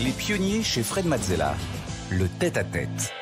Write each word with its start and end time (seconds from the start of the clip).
Les 0.00 0.12
pionniers 0.12 0.62
chez 0.62 0.84
Fred 0.84 1.06
Mazzella. 1.06 1.56
Le 2.08 2.28
tête-à-tête. 2.38 3.12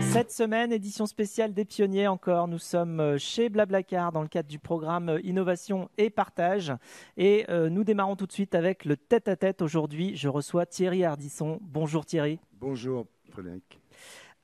Cette 0.00 0.32
semaine, 0.32 0.72
édition 0.72 1.06
spéciale 1.06 1.54
des 1.54 1.64
pionniers 1.64 2.08
encore. 2.08 2.48
Nous 2.48 2.58
sommes 2.58 2.98
euh, 2.98 3.18
chez 3.18 3.48
Blablacar 3.48 4.10
dans 4.10 4.22
le 4.22 4.26
cadre 4.28 4.48
du 4.48 4.58
programme 4.58 5.10
euh, 5.10 5.20
Innovation 5.22 5.88
et 5.96 6.10
Partage. 6.10 6.72
Et 7.16 7.46
euh, 7.50 7.70
nous 7.70 7.84
démarrons 7.84 8.16
tout 8.16 8.26
de 8.26 8.32
suite 8.32 8.56
avec 8.56 8.84
le 8.84 8.96
tête-à-tête. 8.96 9.62
Aujourd'hui, 9.62 10.16
je 10.16 10.28
reçois 10.28 10.66
Thierry 10.66 11.04
Ardisson. 11.04 11.60
Bonjour 11.62 12.04
Thierry. 12.04 12.40
Bonjour 12.58 13.06
Frédéric. 13.30 13.78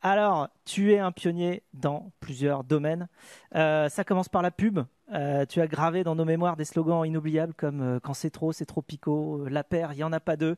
Alors, 0.01 0.49
tu 0.64 0.93
es 0.93 1.01
un 1.01 1.11
pionnier 1.11 1.64
dans 1.73 2.12
plusieurs 2.21 2.62
domaines. 2.62 3.09
ça 3.53 4.05
commence 4.07 4.29
par 4.29 4.43
la 4.43 4.53
pub. 4.53 4.80
Euh, 5.13 5.45
tu 5.47 5.61
as 5.61 5.67
gravé 5.67 6.05
dans 6.05 6.15
nos 6.15 6.25
mémoires 6.25 6.57
des 6.57 6.65
slogans 6.65 7.05
inoubliables 7.05 7.55
comme 7.55 7.81
euh, 7.83 8.01
Quand 8.01 8.15
c'est 8.15 8.31
trop, 8.31 8.53
c'est 8.53 8.65
trop 8.65 8.83
picot, 8.83 9.43
euh, 9.45 9.51
La 9.51 9.65
paire, 9.65 9.93
il 9.93 9.96
n'y 9.96 10.05
en 10.05 10.13
a 10.13 10.21
pas 10.21 10.37
deux. 10.37 10.57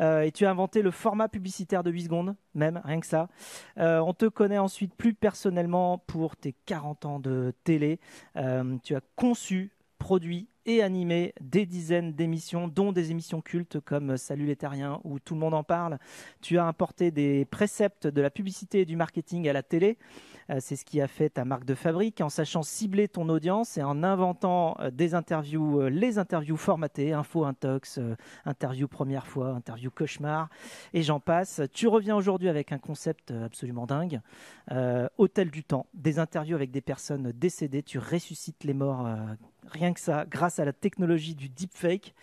et 0.00 0.30
tu 0.32 0.46
as 0.46 0.50
inventé 0.50 0.82
le 0.82 0.90
format 0.90 1.28
publicitaire 1.28 1.82
de 1.82 1.90
8 1.90 2.04
secondes, 2.04 2.36
même, 2.54 2.80
rien 2.84 3.00
que 3.00 3.06
ça. 3.06 3.28
on 3.76 4.12
te 4.12 4.26
connaît 4.26 4.58
ensuite 4.58 4.94
plus 4.94 5.14
personnellement 5.14 5.98
pour 5.98 6.36
tes 6.36 6.54
40 6.66 7.06
ans 7.06 7.20
de 7.20 7.52
télé. 7.64 7.98
tu 8.82 8.94
as 8.94 9.00
conçu, 9.16 9.72
produit 9.98 10.48
et 10.66 10.82
animé 10.82 11.32
des 11.40 11.64
dizaines 11.64 12.12
d'émissions, 12.12 12.68
dont 12.68 12.92
des 12.92 13.10
émissions 13.10 13.40
cultes 13.40 13.80
comme 13.80 14.16
Salut 14.16 14.46
les 14.46 14.56
Terriens 14.56 15.00
où 15.04 15.18
tout 15.18 15.34
le 15.34 15.40
monde 15.40 15.54
en 15.54 15.64
parle. 15.64 15.98
Tu 16.42 16.58
as 16.58 16.66
importé 16.66 17.10
des 17.10 17.44
préceptes 17.46 18.06
de 18.06 18.20
la 18.20 18.30
publicité 18.30 18.80
et 18.80 18.84
du 18.84 18.96
marketing 18.96 19.48
à 19.48 19.52
la 19.52 19.62
télé. 19.62 19.96
Euh, 20.50 20.58
c'est 20.60 20.76
ce 20.76 20.84
qui 20.84 21.00
a 21.00 21.08
fait 21.08 21.30
ta 21.30 21.44
marque 21.44 21.64
de 21.64 21.74
fabrique 21.74 22.20
en 22.20 22.28
sachant 22.28 22.62
cibler 22.62 23.08
ton 23.08 23.28
audience 23.28 23.78
et 23.78 23.82
en 23.82 24.02
inventant 24.02 24.76
euh, 24.80 24.90
des 24.90 25.14
interviews, 25.14 25.80
euh, 25.80 25.88
les 25.88 26.18
interviews 26.18 26.56
formatées, 26.56 27.12
info 27.12 27.44
intox, 27.44 28.00
interview 28.44 28.88
première 28.88 29.26
fois, 29.26 29.50
interview 29.50 29.90
cauchemar 29.90 30.48
et 30.92 31.02
j'en 31.02 31.20
passe. 31.20 31.62
Tu 31.72 31.88
reviens 31.88 32.16
aujourd'hui 32.16 32.48
avec 32.48 32.72
un 32.72 32.78
concept 32.78 33.30
absolument 33.30 33.86
dingue, 33.86 34.20
Hôtel 35.18 35.50
du 35.50 35.64
temps, 35.64 35.86
des 35.94 36.18
interviews 36.18 36.56
avec 36.56 36.70
des 36.70 36.80
personnes 36.80 37.32
décédées. 37.32 37.82
Tu 37.82 37.98
ressuscites 37.98 38.64
les 38.64 38.74
morts 38.74 39.06
rien 39.70 39.92
que 39.92 40.00
ça, 40.00 40.24
grâce 40.28 40.55
à 40.58 40.64
la 40.64 40.72
technologie 40.72 41.34
du 41.34 41.48
deepfake. 41.48 42.14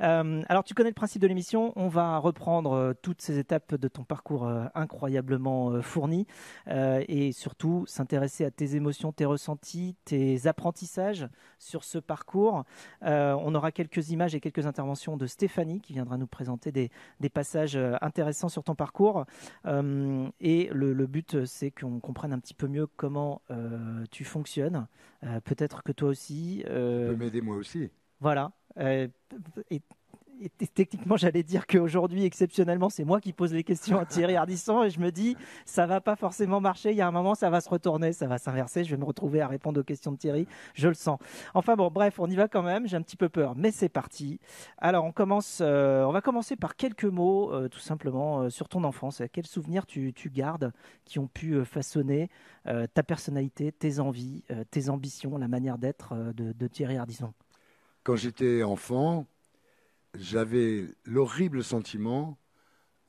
Euh, 0.00 0.42
alors, 0.48 0.64
tu 0.64 0.74
connais 0.74 0.90
le 0.90 0.94
principe 0.94 1.22
de 1.22 1.26
l'émission. 1.26 1.72
On 1.76 1.88
va 1.88 2.18
reprendre 2.18 2.72
euh, 2.72 2.92
toutes 3.00 3.20
ces 3.20 3.38
étapes 3.38 3.74
de 3.74 3.88
ton 3.88 4.04
parcours 4.04 4.46
euh, 4.46 4.64
incroyablement 4.74 5.80
fourni 5.82 6.26
et 6.66 7.32
surtout 7.32 7.84
s'intéresser 7.86 8.44
à 8.44 8.50
tes 8.50 8.76
émotions, 8.76 9.12
tes 9.12 9.24
ressentis, 9.24 9.96
tes 10.04 10.46
apprentissages 10.46 11.28
sur 11.58 11.84
ce 11.84 11.98
parcours. 11.98 12.64
on 13.02 13.54
aura 13.54 13.72
quelques 13.72 14.10
images 14.10 14.34
et 14.34 14.40
quelques 14.40 14.66
interventions 14.66 15.16
de 15.16 15.26
Stéphanie 15.26 15.80
qui 15.80 15.92
viendra 15.92 16.16
nous 16.16 16.26
présenter 16.26 16.72
des, 16.72 16.90
passages 17.28 17.78
intéressants 18.00 18.48
sur 18.48 18.64
ton 18.64 18.74
parcours. 18.74 19.24
et 19.66 20.70
le, 20.72 21.06
but, 21.06 21.44
c'est 21.44 21.70
qu'on 21.70 22.00
comprenne 22.00 22.32
un 22.32 22.38
petit 22.38 22.54
peu 22.54 22.68
mieux 22.68 22.86
comment 22.86 23.42
tu 24.10 24.24
fonctionnes. 24.24 24.86
Peut-être 25.44 25.82
que 25.82 25.92
toi 25.92 26.08
aussi, 26.08 26.62
tu 26.64 26.70
peux 26.70 27.16
m'aider 27.16 27.40
moi 27.40 27.56
aussi. 27.56 27.71
Voilà. 28.20 28.52
Euh, 28.78 29.08
et, 29.70 29.80
techniquement, 30.74 31.16
j'allais 31.16 31.42
dire 31.42 31.66
qu'aujourd'hui, 31.66 32.24
exceptionnellement, 32.24 32.88
c'est 32.88 33.04
moi 33.04 33.20
qui 33.20 33.32
pose 33.32 33.52
les 33.52 33.62
questions 33.62 33.98
à 33.98 34.06
Thierry 34.06 34.34
Ardisson 34.34 34.82
et 34.82 34.90
je 34.90 34.98
me 34.98 35.10
dis, 35.10 35.36
ça 35.66 35.86
va 35.86 36.00
pas 36.00 36.16
forcément 36.16 36.60
marcher. 36.60 36.90
Il 36.90 36.96
y 36.96 37.00
a 37.00 37.06
un 37.06 37.12
moment, 37.12 37.36
ça 37.36 37.48
va 37.50 37.60
se 37.60 37.68
retourner, 37.68 38.12
ça 38.12 38.26
va 38.26 38.38
s'inverser. 38.38 38.82
Je 38.82 38.90
vais 38.90 38.96
me 38.96 39.04
retrouver 39.04 39.40
à 39.40 39.46
répondre 39.46 39.80
aux 39.80 39.84
questions 39.84 40.10
de 40.10 40.16
Thierry. 40.16 40.48
Je 40.74 40.88
le 40.88 40.94
sens. 40.94 41.18
Enfin 41.54 41.76
bon, 41.76 41.90
bref, 41.90 42.18
on 42.18 42.28
y 42.28 42.34
va 42.34 42.48
quand 42.48 42.62
même. 42.62 42.88
J'ai 42.88 42.96
un 42.96 43.02
petit 43.02 43.16
peu 43.16 43.28
peur, 43.28 43.54
mais 43.56 43.70
c'est 43.70 43.88
parti. 43.88 44.40
Alors, 44.78 45.04
on 45.04 45.12
commence. 45.12 45.58
Euh, 45.60 46.04
on 46.04 46.12
va 46.12 46.20
commencer 46.20 46.56
par 46.56 46.74
quelques 46.74 47.04
mots, 47.04 47.68
tout 47.68 47.80
simplement, 47.80 48.50
sur 48.50 48.68
ton 48.68 48.82
enfance. 48.82 49.22
Quels 49.32 49.46
souvenirs 49.46 49.86
tu, 49.86 50.12
gardes 50.26 50.72
qui 51.04 51.20
ont 51.20 51.28
pu 51.28 51.64
façonner 51.64 52.30
ta 52.64 53.02
personnalité, 53.02 53.70
tes 53.70 54.00
envies, 54.00 54.44
tes 54.70 54.88
ambitions, 54.88 55.38
la 55.38 55.48
manière 55.48 55.78
d'être 55.78 56.14
de, 56.34 56.52
de 56.52 56.66
Thierry 56.66 56.96
Ardisson? 56.96 57.32
Quand 58.04 58.16
j'étais 58.16 58.64
enfant, 58.64 59.28
j'avais 60.14 60.86
l'horrible 61.04 61.62
sentiment 61.62 62.36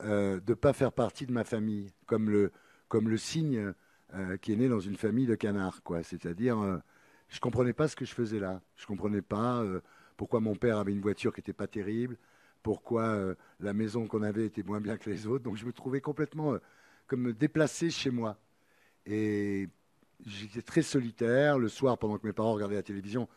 euh, 0.02 0.38
de 0.38 0.52
ne 0.52 0.54
pas 0.54 0.72
faire 0.72 0.92
partie 0.92 1.26
de 1.26 1.32
ma 1.32 1.42
famille, 1.42 1.92
comme 2.06 2.30
le, 2.30 2.52
comme 2.88 3.08
le 3.08 3.16
cygne 3.16 3.72
euh, 4.14 4.36
qui 4.36 4.52
est 4.52 4.56
né 4.56 4.68
dans 4.68 4.78
une 4.78 4.96
famille 4.96 5.26
de 5.26 5.34
canards. 5.34 5.80
C'est-à-dire, 6.04 6.60
euh, 6.60 6.78
je 7.28 7.38
ne 7.38 7.40
comprenais 7.40 7.72
pas 7.72 7.88
ce 7.88 7.96
que 7.96 8.04
je 8.04 8.14
faisais 8.14 8.38
là. 8.38 8.60
Je 8.76 8.84
ne 8.84 8.86
comprenais 8.86 9.22
pas 9.22 9.64
pourquoi 10.16 10.38
mon 10.38 10.54
père 10.54 10.78
avait 10.78 10.92
une 10.92 11.00
voiture 11.00 11.32
qui 11.32 11.40
n'était 11.40 11.52
pas 11.52 11.66
terrible, 11.66 12.16
pourquoi 12.62 13.34
la 13.58 13.72
maison 13.72 14.06
qu'on 14.06 14.22
avait 14.22 14.46
était 14.46 14.62
moins 14.62 14.80
bien 14.80 14.96
que 14.96 15.10
les 15.10 15.26
autres. 15.26 15.42
Donc 15.42 15.56
je 15.56 15.66
me 15.66 15.72
trouvais 15.72 16.00
complètement 16.00 16.56
comme 17.08 17.32
déplacé 17.32 17.90
chez 17.90 18.10
moi. 18.10 18.38
Et 19.06 19.68
j'étais 20.24 20.62
très 20.62 20.82
solitaire. 20.82 21.58
Le 21.58 21.68
soir, 21.68 21.98
pendant 21.98 22.16
que 22.18 22.26
mes 22.26 22.32
parents 22.32 22.52
regardaient 22.52 22.76
la 22.76 22.82
télévision, 22.82 23.28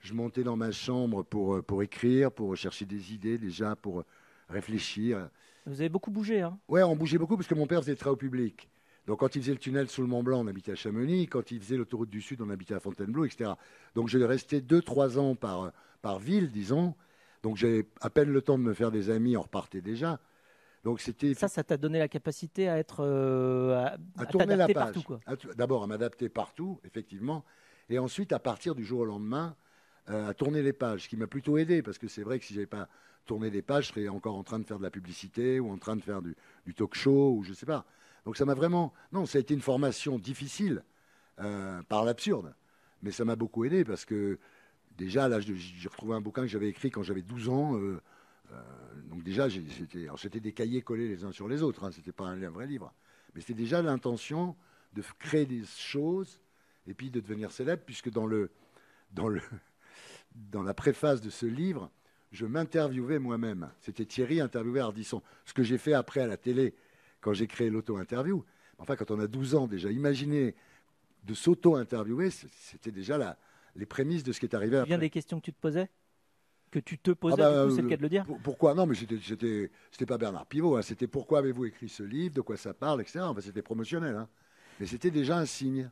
je 0.00 0.14
montais 0.14 0.42
dans 0.42 0.56
ma 0.56 0.70
chambre 0.70 1.22
pour, 1.22 1.56
euh, 1.56 1.62
pour 1.62 1.82
écrire, 1.82 2.30
pour 2.30 2.56
chercher 2.56 2.84
des 2.84 3.12
idées 3.12 3.38
déjà, 3.38 3.76
pour 3.76 4.00
euh, 4.00 4.04
réfléchir. 4.48 5.28
Vous 5.66 5.80
avez 5.80 5.88
beaucoup 5.88 6.10
bougé, 6.10 6.42
hein? 6.42 6.58
Ouais, 6.68 6.82
on 6.82 6.96
bougeait 6.96 7.18
beaucoup 7.18 7.36
parce 7.36 7.48
que 7.48 7.54
mon 7.54 7.66
père 7.66 7.80
faisait 7.80 7.96
très 7.96 8.10
au 8.10 8.16
public. 8.16 8.68
Donc 9.06 9.20
quand 9.20 9.34
il 9.36 9.42
faisait 9.42 9.52
le 9.52 9.58
tunnel 9.58 9.88
sous 9.88 10.02
le 10.02 10.08
Mont 10.08 10.22
Blanc, 10.22 10.40
on 10.44 10.46
habitait 10.46 10.72
à 10.72 10.76
Chamonix. 10.76 11.26
Quand 11.26 11.50
il 11.50 11.60
faisait 11.60 11.76
l'autoroute 11.76 12.10
du 12.10 12.22
Sud, 12.22 12.40
on 12.40 12.50
habitait 12.50 12.74
à 12.74 12.80
Fontainebleau, 12.80 13.24
etc. 13.24 13.52
Donc 13.94 14.08
je 14.08 14.18
restais 14.18 14.60
deux, 14.60 14.80
trois 14.82 15.18
ans 15.18 15.34
par, 15.34 15.72
par 16.00 16.18
ville, 16.18 16.50
disons. 16.50 16.94
Donc 17.42 17.56
j'avais 17.56 17.86
à 18.00 18.08
peine 18.08 18.30
le 18.30 18.40
temps 18.40 18.58
de 18.58 18.62
me 18.62 18.72
faire 18.72 18.90
des 18.90 19.10
amis, 19.10 19.36
on 19.36 19.42
repartait 19.42 19.82
déjà. 19.82 20.18
Donc 20.84 21.00
c'était 21.00 21.34
ça, 21.34 21.48
ça 21.48 21.64
t'a 21.64 21.76
donné 21.76 21.98
la 21.98 22.08
capacité 22.08 22.68
à 22.68 22.78
être 22.78 23.00
euh, 23.00 23.88
à, 24.16 24.26
tourner 24.26 24.56
la 24.56 24.68
page. 24.68 24.96
D'abord 25.56 25.82
à 25.82 25.86
m'adapter 25.86 26.28
partout, 26.28 26.78
effectivement, 26.84 27.44
et 27.88 27.98
ensuite 27.98 28.32
à 28.32 28.38
partir 28.38 28.74
du 28.74 28.84
jour 28.84 29.00
au 29.00 29.04
lendemain, 29.04 29.56
euh, 30.10 30.28
à 30.28 30.34
tourner 30.34 30.62
les 30.62 30.74
pages, 30.74 31.04
ce 31.04 31.08
qui 31.08 31.16
m'a 31.16 31.26
plutôt 31.26 31.56
aidé, 31.56 31.82
parce 31.82 31.96
que 31.96 32.08
c'est 32.08 32.22
vrai 32.22 32.38
que 32.38 32.44
si 32.44 32.52
je 32.52 32.58
n'avais 32.58 32.66
pas 32.66 32.88
tourné 33.24 33.48
les 33.48 33.62
pages, 33.62 33.86
je 33.86 33.92
serais 33.92 34.08
encore 34.08 34.36
en 34.36 34.42
train 34.42 34.58
de 34.58 34.64
faire 34.64 34.78
de 34.78 34.82
la 34.82 34.90
publicité 34.90 35.60
ou 35.60 35.70
en 35.70 35.78
train 35.78 35.96
de 35.96 36.02
faire 36.02 36.20
du, 36.20 36.34
talk 36.74 36.94
show 36.94 37.34
ou 37.38 37.42
je 37.42 37.50
ne 37.50 37.54
sais 37.54 37.64
pas. 37.64 37.86
Donc 38.26 38.36
ça 38.36 38.44
m'a 38.44 38.52
vraiment... 38.52 38.92
Non, 39.12 39.24
ça 39.24 39.38
a 39.38 39.40
été 39.40 39.54
une 39.54 39.62
formation 39.62 40.18
difficile 40.18 40.84
euh, 41.40 41.82
par 41.84 42.04
l'absurde, 42.04 42.54
mais 43.02 43.12
ça 43.12 43.24
m'a 43.24 43.34
beaucoup 43.34 43.64
aidé 43.64 43.82
parce 43.82 44.04
que 44.04 44.38
déjà, 44.98 45.26
là, 45.26 45.40
j'ai 45.40 45.88
retrouvé 45.88 46.14
un 46.14 46.20
bouquin 46.20 46.42
que 46.42 46.48
j'avais 46.48 46.68
écrit 46.68 46.90
quand 46.90 47.02
j'avais 47.02 47.22
12 47.22 47.48
ans. 47.48 47.78
Euh, 47.78 47.98
donc 49.08 49.22
déjà, 49.22 49.48
c'était 50.18 50.40
des 50.40 50.52
cahiers 50.52 50.82
collés 50.82 51.08
les 51.08 51.24
uns 51.24 51.32
sur 51.32 51.48
les 51.48 51.62
autres, 51.62 51.84
hein, 51.84 51.90
c'était 51.92 52.12
pas 52.12 52.26
un, 52.26 52.42
un, 52.42 52.50
vrai 52.50 52.66
livre. 52.66 52.92
Mais 53.34 53.40
c'était 53.40 53.54
déjà 53.54 53.80
l'intention 53.80 54.54
de 54.92 55.02
créer 55.18 55.46
des 55.46 55.64
choses 55.64 56.40
et 56.86 56.92
puis 56.92 57.10
de 57.10 57.20
devenir 57.20 57.50
célèbre, 57.50 57.82
puisque 57.86 58.10
dans 58.10 58.26
le, 58.26 58.50
dans 59.12 59.28
le, 59.28 59.40
dans 60.34 60.62
la 60.62 60.74
préface 60.74 61.20
de 61.20 61.30
ce 61.30 61.46
livre, 61.46 61.90
je 62.32 62.46
m'interviewais 62.46 63.18
moi-même. 63.18 63.70
C'était 63.80 64.04
Thierry 64.04 64.40
interviewé 64.40 64.80
Ardisson. 64.80 65.22
Ce 65.44 65.52
que 65.52 65.62
j'ai 65.62 65.78
fait 65.78 65.94
après 65.94 66.20
à 66.20 66.26
la 66.26 66.36
télé, 66.36 66.74
quand 67.20 67.32
j'ai 67.32 67.46
créé 67.46 67.70
l'auto-interview. 67.70 68.44
Enfin, 68.78 68.96
quand 68.96 69.10
on 69.10 69.20
a 69.20 69.26
12 69.26 69.54
ans 69.54 69.66
déjà, 69.66 69.90
imaginer 69.90 70.54
de 71.22 71.34
s'auto-interviewer, 71.34 72.30
c'était 72.30 72.90
déjà 72.90 73.38
les 73.76 73.86
prémices 73.86 74.24
de 74.24 74.32
ce 74.32 74.40
qui 74.40 74.46
est 74.46 74.54
arrivé 74.54 74.76
après. 74.76 74.88
Bien 74.88 74.98
des 74.98 75.10
questions 75.10 75.38
que 75.38 75.44
tu 75.44 75.52
te 75.52 75.60
posais? 75.60 75.88
Que 76.70 76.80
tu 76.80 76.98
te 76.98 77.12
posais, 77.12 77.40
ah 77.40 77.66
bah, 77.66 77.68
c'est 77.74 77.82
le 77.82 77.88
cas 77.88 77.96
de 77.96 78.02
le 78.02 78.08
dire? 78.08 78.26
Pourquoi? 78.42 78.74
Non, 78.74 78.84
mais 78.84 78.96
c'était 78.96 79.70
pas 80.06 80.18
Bernard 80.18 80.46
Pivot. 80.46 80.76
Hein. 80.76 80.82
C'était 80.82 81.06
pourquoi 81.06 81.38
avez-vous 81.38 81.66
écrit 81.66 81.88
ce 81.88 82.02
livre, 82.02 82.34
de 82.34 82.40
quoi 82.40 82.56
ça 82.56 82.74
parle, 82.74 83.00
etc. 83.00 83.20
Enfin, 83.20 83.40
c'était 83.40 83.62
promotionnel. 83.62 84.16
Hein. 84.16 84.28
Mais 84.80 84.86
c'était 84.86 85.12
déjà 85.12 85.38
un 85.38 85.46
signe. 85.46 85.88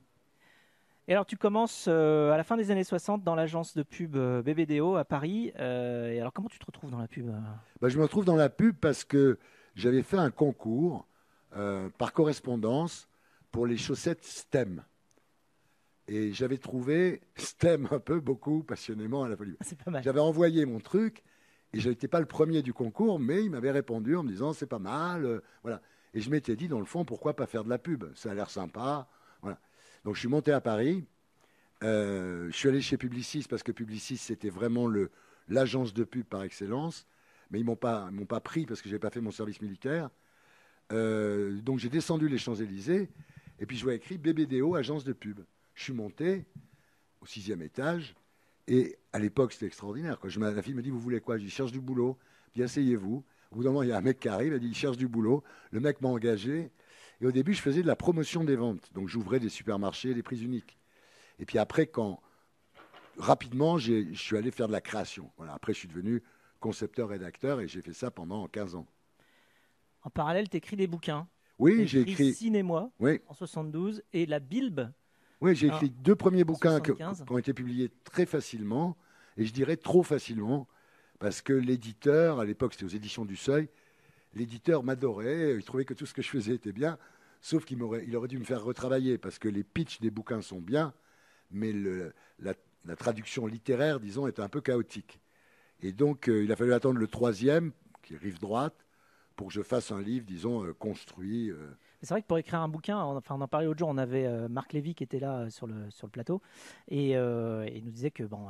Et 1.08 1.12
alors 1.12 1.26
tu 1.26 1.36
commences 1.36 1.86
euh, 1.88 2.30
à 2.30 2.36
la 2.36 2.44
fin 2.44 2.56
des 2.56 2.70
années 2.70 2.84
60 2.84 3.24
dans 3.24 3.34
l'agence 3.34 3.76
de 3.76 3.82
pub 3.82 4.14
euh, 4.16 4.42
BBDO 4.42 4.94
à 4.94 5.04
Paris. 5.04 5.52
Euh, 5.58 6.12
et 6.12 6.20
alors 6.20 6.32
comment 6.32 6.48
tu 6.48 6.58
te 6.58 6.66
retrouves 6.66 6.90
dans 6.90 6.98
la 6.98 7.08
pub 7.08 7.28
bah, 7.80 7.88
Je 7.88 7.98
me 7.98 8.02
retrouve 8.02 8.24
dans 8.24 8.36
la 8.36 8.48
pub 8.48 8.76
parce 8.76 9.04
que 9.04 9.38
j'avais 9.74 10.02
fait 10.02 10.18
un 10.18 10.30
concours 10.30 11.06
par 11.98 12.14
correspondance 12.14 13.08
pour 13.50 13.66
les 13.66 13.76
chaussettes 13.76 14.24
STEM. 14.24 14.82
Et 16.08 16.32
j'avais 16.32 16.56
trouvé 16.56 17.20
STEM 17.36 17.88
un 17.90 17.98
peu, 17.98 18.20
beaucoup, 18.20 18.62
passionnément 18.62 19.22
à 19.22 19.28
la 19.28 19.36
folie. 19.36 19.56
Ah, 19.60 20.00
j'avais 20.00 20.20
envoyé 20.20 20.64
mon 20.64 20.80
truc 20.80 21.22
et 21.74 21.80
je 21.80 21.90
n'étais 21.90 22.08
pas 22.08 22.20
le 22.20 22.26
premier 22.26 22.62
du 22.62 22.72
concours, 22.72 23.18
mais 23.18 23.44
il 23.44 23.50
m'avait 23.50 23.70
répondu 23.70 24.16
en 24.16 24.22
me 24.22 24.30
disant 24.30 24.54
c'est 24.54 24.66
pas 24.66 24.78
mal. 24.78 25.42
voilà. 25.62 25.82
Et 26.14 26.20
je 26.20 26.30
m'étais 26.30 26.56
dit, 26.56 26.68
dans 26.68 26.78
le 26.78 26.86
fond, 26.86 27.04
pourquoi 27.04 27.34
pas 27.34 27.46
faire 27.46 27.64
de 27.64 27.70
la 27.70 27.78
pub? 27.78 28.04
Ça 28.14 28.30
a 28.30 28.34
l'air 28.34 28.50
sympa. 28.50 29.08
Donc 30.04 30.14
je 30.14 30.20
suis 30.20 30.28
monté 30.28 30.52
à 30.52 30.60
Paris. 30.60 31.04
Euh, 31.82 32.48
je 32.50 32.56
suis 32.56 32.68
allé 32.68 32.80
chez 32.80 32.96
Publicis 32.96 33.46
parce 33.48 33.62
que 33.62 33.72
Publicis, 33.72 34.16
c'était 34.16 34.50
vraiment 34.50 34.90
l'agence 35.48 35.94
de 35.94 36.04
pub 36.04 36.24
par 36.24 36.42
excellence. 36.42 37.06
Mais 37.50 37.60
ils 37.60 37.62
ne 37.62 37.66
m'ont 37.66 37.76
pas, 37.76 38.40
pris 38.40 38.64
parce 38.64 38.80
que 38.80 38.88
je 38.88 38.94
n'avais 38.94 39.00
pas 39.00 39.10
fait 39.10 39.20
mon 39.20 39.30
service 39.30 39.60
militaire. 39.60 40.10
Euh, 40.92 41.60
donc 41.60 41.78
j'ai 41.78 41.88
descendu 41.88 42.28
les 42.28 42.38
Champs-Élysées 42.38 43.08
et 43.58 43.66
puis 43.66 43.76
je 43.76 43.84
vois 43.84 43.94
écrit 43.94 44.18
BBDO, 44.18 44.74
agence 44.74 45.04
de 45.04 45.12
pub. 45.12 45.40
Je 45.74 45.84
suis 45.84 45.92
monté 45.92 46.46
au 47.20 47.26
sixième 47.26 47.62
étage 47.62 48.14
et 48.66 48.96
à 49.12 49.18
l'époque 49.18 49.52
c'était 49.52 49.66
extraordinaire. 49.66 50.18
Quand 50.18 50.28
Je, 50.28 50.40
la 50.40 50.62
fille 50.62 50.74
me 50.74 50.82
dit 50.82 50.90
Vous 50.90 50.98
voulez 50.98 51.20
quoi? 51.20 51.36
Je 51.36 51.44
dis 51.44 51.50
Cherche 51.50 51.72
du 51.72 51.80
boulot. 51.80 52.18
Dis 52.54 52.62
asseyez-vous. 52.62 53.24
Au 53.50 53.56
bout 53.56 53.64
d'un 53.64 53.70
moment, 53.70 53.82
il 53.82 53.90
y 53.90 53.92
a 53.92 53.98
un 53.98 54.02
mec 54.02 54.18
qui 54.18 54.28
arrive, 54.28 54.54
il 54.54 54.60
dit 54.60 54.68
il 54.68 54.74
cherche 54.74 54.96
du 54.96 55.08
boulot. 55.08 55.42
Le 55.70 55.80
mec 55.80 56.00
m'a 56.00 56.08
engagé. 56.08 56.70
Et 57.22 57.26
au 57.26 57.32
début, 57.32 57.54
je 57.54 57.62
faisais 57.62 57.82
de 57.82 57.86
la 57.86 57.94
promotion 57.94 58.42
des 58.42 58.56
ventes. 58.56 58.92
Donc 58.94 59.08
j'ouvrais 59.08 59.38
des 59.38 59.48
supermarchés, 59.48 60.12
des 60.12 60.24
prix 60.24 60.42
uniques. 60.42 60.76
Et 61.38 61.46
puis 61.46 61.58
après, 61.58 61.86
quand 61.86 62.20
rapidement, 63.16 63.78
je 63.78 64.12
suis 64.12 64.36
allé 64.36 64.50
faire 64.50 64.66
de 64.66 64.72
la 64.72 64.80
création. 64.80 65.30
Voilà. 65.36 65.54
Après, 65.54 65.72
je 65.72 65.78
suis 65.78 65.88
devenu 65.88 66.22
concepteur-rédacteur 66.58 67.60
et 67.60 67.68
j'ai 67.68 67.80
fait 67.80 67.92
ça 67.92 68.10
pendant 68.10 68.48
15 68.48 68.74
ans. 68.74 68.86
En 70.02 70.10
parallèle, 70.10 70.48
tu 70.48 70.56
écris 70.56 70.76
des 70.76 70.88
bouquins. 70.88 71.28
Oui, 71.60 71.86
j'ai 71.86 72.00
écrit 72.00 72.34
Cinémoi 72.34 72.90
oui. 72.98 73.20
en 73.28 73.34
72 73.34 74.02
et 74.12 74.26
La 74.26 74.40
Bilbe. 74.40 74.90
Oui, 75.40 75.54
j'ai 75.54 75.68
écrit 75.68 75.90
deux 75.90 76.16
premiers 76.16 76.44
bouquins 76.44 76.80
qui 76.80 76.90
ont 77.30 77.38
été 77.38 77.54
publiés 77.54 77.90
très 78.04 78.26
facilement 78.26 78.96
et 79.36 79.44
je 79.44 79.52
dirais 79.52 79.76
trop 79.76 80.02
facilement 80.02 80.66
parce 81.20 81.40
que 81.40 81.52
l'éditeur, 81.52 82.40
à 82.40 82.44
l'époque 82.44 82.72
c'était 82.72 82.84
aux 82.84 82.88
éditions 82.88 83.24
du 83.24 83.36
Seuil, 83.36 83.68
l'éditeur 84.34 84.82
m'adorait, 84.82 85.54
il 85.56 85.64
trouvait 85.64 85.84
que 85.84 85.94
tout 85.94 86.06
ce 86.06 86.14
que 86.14 86.22
je 86.22 86.28
faisais 86.28 86.54
était 86.54 86.72
bien, 86.72 86.98
sauf 87.40 87.64
qu'il 87.64 87.82
aurait, 87.82 88.28
dû 88.28 88.38
me 88.38 88.44
faire 88.44 88.62
retravailler 88.62 89.18
parce 89.18 89.38
que 89.38 89.48
les 89.48 89.64
pitchs 89.64 90.00
des 90.00 90.10
bouquins 90.10 90.42
sont 90.42 90.60
bien, 90.60 90.94
mais 91.50 91.72
la 92.38 92.96
traduction 92.96 93.46
littéraire, 93.46 94.00
disons, 94.00 94.26
est 94.26 94.40
un 94.40 94.48
peu 94.48 94.60
chaotique. 94.60 95.20
Et 95.82 95.92
donc, 95.92 96.28
euh, 96.28 96.44
il 96.44 96.52
a 96.52 96.56
fallu 96.56 96.72
attendre 96.72 96.98
le 96.98 97.08
troisième, 97.08 97.72
qui 98.02 98.14
est 98.14 98.16
rive 98.16 98.38
droite, 98.38 98.86
pour 99.34 99.48
que 99.48 99.52
je 99.52 99.62
fasse 99.62 99.90
un 99.90 100.00
livre, 100.00 100.24
disons, 100.24 100.64
euh, 100.64 100.72
construit. 100.72 101.50
Euh. 101.50 101.70
C'est 102.02 102.14
vrai 102.14 102.22
que 102.22 102.26
pour 102.26 102.38
écrire 102.38 102.60
un 102.60 102.68
bouquin, 102.68 102.98
on, 102.98 103.16
enfin, 103.16 103.36
on 103.36 103.40
en 103.40 103.48
parlait 103.48 103.66
l'autre 103.66 103.78
jour, 103.78 103.88
on 103.88 103.98
avait 103.98 104.48
Marc 104.48 104.72
Lévy 104.72 104.94
qui 104.94 105.04
était 105.04 105.20
là 105.20 105.48
sur 105.50 105.66
le, 105.66 105.90
sur 105.90 106.06
le 106.06 106.10
plateau, 106.10 106.42
et 106.88 107.12
il 107.12 107.84
nous 107.84 107.90
disait 107.90 108.10
que 108.10 108.24
bon, 108.24 108.46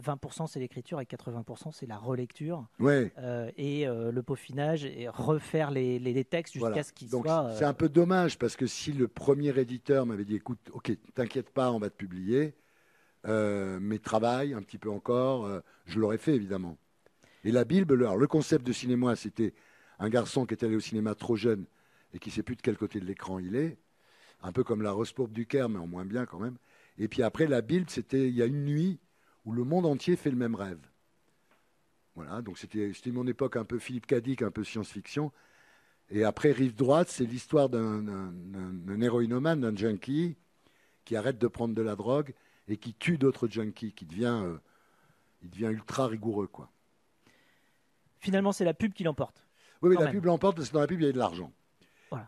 20% 0.00 0.46
c'est 0.46 0.60
l'écriture 0.60 1.00
et 1.00 1.04
80% 1.04 1.72
c'est 1.72 1.86
la 1.86 1.98
relecture. 1.98 2.66
Ouais. 2.78 3.12
et 3.56 3.86
le 3.86 4.22
peaufinage 4.22 4.84
et 4.84 5.08
refaire 5.08 5.70
les, 5.70 5.98
les, 5.98 6.24
textes 6.24 6.54
jusqu'à 6.54 6.82
ce 6.82 6.92
qu'ils 6.92 7.10
soient. 7.10 7.50
C'est 7.56 7.64
un 7.64 7.74
peu 7.74 7.88
dommage 7.88 8.38
parce 8.38 8.56
que 8.56 8.66
si 8.66 8.92
le 8.92 9.08
premier 9.08 9.58
éditeur 9.58 10.06
m'avait 10.06 10.24
dit 10.24 10.36
écoute, 10.36 10.70
ok, 10.72 10.92
t'inquiète 11.14 11.50
pas, 11.50 11.72
on 11.72 11.78
va 11.78 11.90
te 11.90 11.96
publier 11.96 12.54
euh, 13.28 13.78
mais 13.80 13.98
travail 13.98 14.54
un 14.54 14.62
petit 14.62 14.78
peu 14.78 14.90
encore, 14.90 15.46
euh, 15.46 15.60
je 15.86 15.98
l'aurais 15.98 16.18
fait 16.18 16.34
évidemment. 16.34 16.78
Et 17.44 17.50
la 17.50 17.64
Bible, 17.64 17.94
alors, 17.94 18.16
le 18.16 18.26
concept 18.26 18.64
de 18.66 18.72
cinéma, 18.72 19.16
c'était 19.16 19.52
un 19.98 20.08
garçon 20.08 20.46
qui 20.46 20.54
est 20.54 20.64
allé 20.64 20.76
au 20.76 20.80
cinéma 20.80 21.14
trop 21.14 21.36
jeune 21.36 21.64
et 22.16 22.18
qui 22.18 22.30
ne 22.30 22.34
sait 22.34 22.42
plus 22.42 22.56
de 22.56 22.62
quel 22.62 22.78
côté 22.78 22.98
de 22.98 23.04
l'écran 23.04 23.38
il 23.38 23.54
est, 23.54 23.76
un 24.42 24.50
peu 24.50 24.64
comme 24.64 24.82
la 24.82 24.90
Rose 24.90 25.12
pourpre 25.12 25.34
du 25.34 25.46
Caire, 25.46 25.68
mais 25.68 25.78
en 25.78 25.86
moins 25.86 26.06
bien 26.06 26.24
quand 26.24 26.38
même. 26.38 26.56
Et 26.98 27.08
puis 27.08 27.22
après, 27.22 27.46
la 27.46 27.60
Bible, 27.60 27.86
c'était 27.90 28.28
il 28.28 28.34
y 28.34 28.42
a 28.42 28.46
une 28.46 28.64
nuit 28.64 28.98
où 29.44 29.52
le 29.52 29.64
monde 29.64 29.84
entier 29.84 30.16
fait 30.16 30.30
le 30.30 30.36
même 30.36 30.54
rêve. 30.54 30.80
Voilà, 32.14 32.40
donc 32.40 32.56
c'était 32.56 32.90
mon 33.12 33.26
époque 33.26 33.56
un 33.56 33.64
peu 33.64 33.78
Philippe 33.78 34.06
Cadic, 34.06 34.40
un 34.40 34.50
peu 34.50 34.64
science-fiction. 34.64 35.30
Et 36.08 36.24
après, 36.24 36.52
Rive 36.52 36.74
Droite, 36.74 37.08
c'est 37.10 37.26
l'histoire 37.26 37.68
d'un 37.68 38.32
héroïnomane, 39.00 39.60
d'un 39.60 39.76
junkie, 39.76 40.36
qui 41.04 41.16
arrête 41.16 41.38
de 41.38 41.46
prendre 41.46 41.74
de 41.74 41.82
la 41.82 41.96
drogue 41.96 42.32
et 42.68 42.78
qui 42.78 42.94
tue 42.94 43.18
d'autres 43.18 43.46
junkies, 43.46 43.92
qui 43.92 44.06
devient, 44.06 44.40
euh, 44.42 44.56
il 45.42 45.50
devient 45.50 45.66
ultra 45.66 46.06
rigoureux. 46.06 46.46
Quoi. 46.46 46.70
Finalement, 48.18 48.52
c'est 48.52 48.64
la 48.64 48.74
pub 48.74 48.94
qui 48.94 49.04
l'emporte. 49.04 49.46
Oui, 49.82 49.94
mais 49.94 50.02
la 50.02 50.10
pub 50.10 50.24
l'emporte 50.24 50.56
parce 50.56 50.68
que 50.70 50.74
dans 50.74 50.80
la 50.80 50.86
pub, 50.86 51.00
il 51.00 51.06
y 51.06 51.08
a 51.08 51.12
de 51.12 51.18
l'argent. 51.18 51.52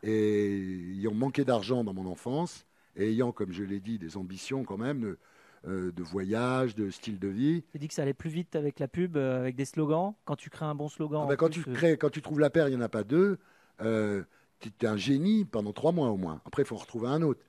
Et 0.03 0.57
ayant 0.97 1.15
manqué 1.15 1.45
d'argent 1.45 1.85
dans 1.85 1.95
mon 1.95 2.07
enfance, 2.07 2.67
et 2.97 3.11
ayant, 3.11 3.33
comme 3.33 3.53
je 3.53 3.63
l'ai 3.63 3.81
dit, 3.81 3.99
des 3.99 4.17
ambitions 4.17 4.65
quand 4.65 4.77
même 4.77 5.01
de, 5.01 5.19
euh, 5.67 5.93
de 5.93 6.03
voyage, 6.03 6.75
de 6.75 6.91
style 6.91 7.19
de 7.19 7.29
vie. 7.29 7.65
Tu 7.73 7.79
dis 7.79 7.89
que 7.89 7.95
ça 7.95 8.03
allait 8.03 8.15
plus 8.15 8.31
vite 8.31 8.57
avec 8.57 8.81
la 8.81 8.89
pub, 8.89 9.17
euh, 9.17 9.41
avec 9.41 9.57
des 9.57 9.65
slogans. 9.65 10.15
Quand 10.25 10.37
tu 10.37 10.51
crées 10.51 10.67
un 10.67 10.75
bon 10.75 10.89
slogan. 10.89 11.23
Ah 11.25 11.29
ben, 11.29 11.37
quand, 11.37 11.49
tu 11.49 11.63
crées, 11.63 11.97
quand 11.97 12.11
tu 12.11 12.23
trouves 12.23 12.41
la 12.41 12.51
paire, 12.51 12.69
il 12.69 12.73
n'y 12.73 12.77
en 12.77 12.85
a 12.85 12.89
pas 12.89 13.05
deux. 13.05 13.39
tu 13.79 13.85
es 13.87 14.87
un 14.87 14.97
génie 14.97 15.45
pendant 15.45 15.73
trois 15.73 15.93
mois 15.93 16.09
au 16.09 16.17
moins. 16.17 16.41
Après, 16.45 16.63
il 16.63 16.67
faut 16.67 16.77
en 16.77 16.79
retrouver 16.79 17.09
un 17.09 17.23
autre. 17.23 17.41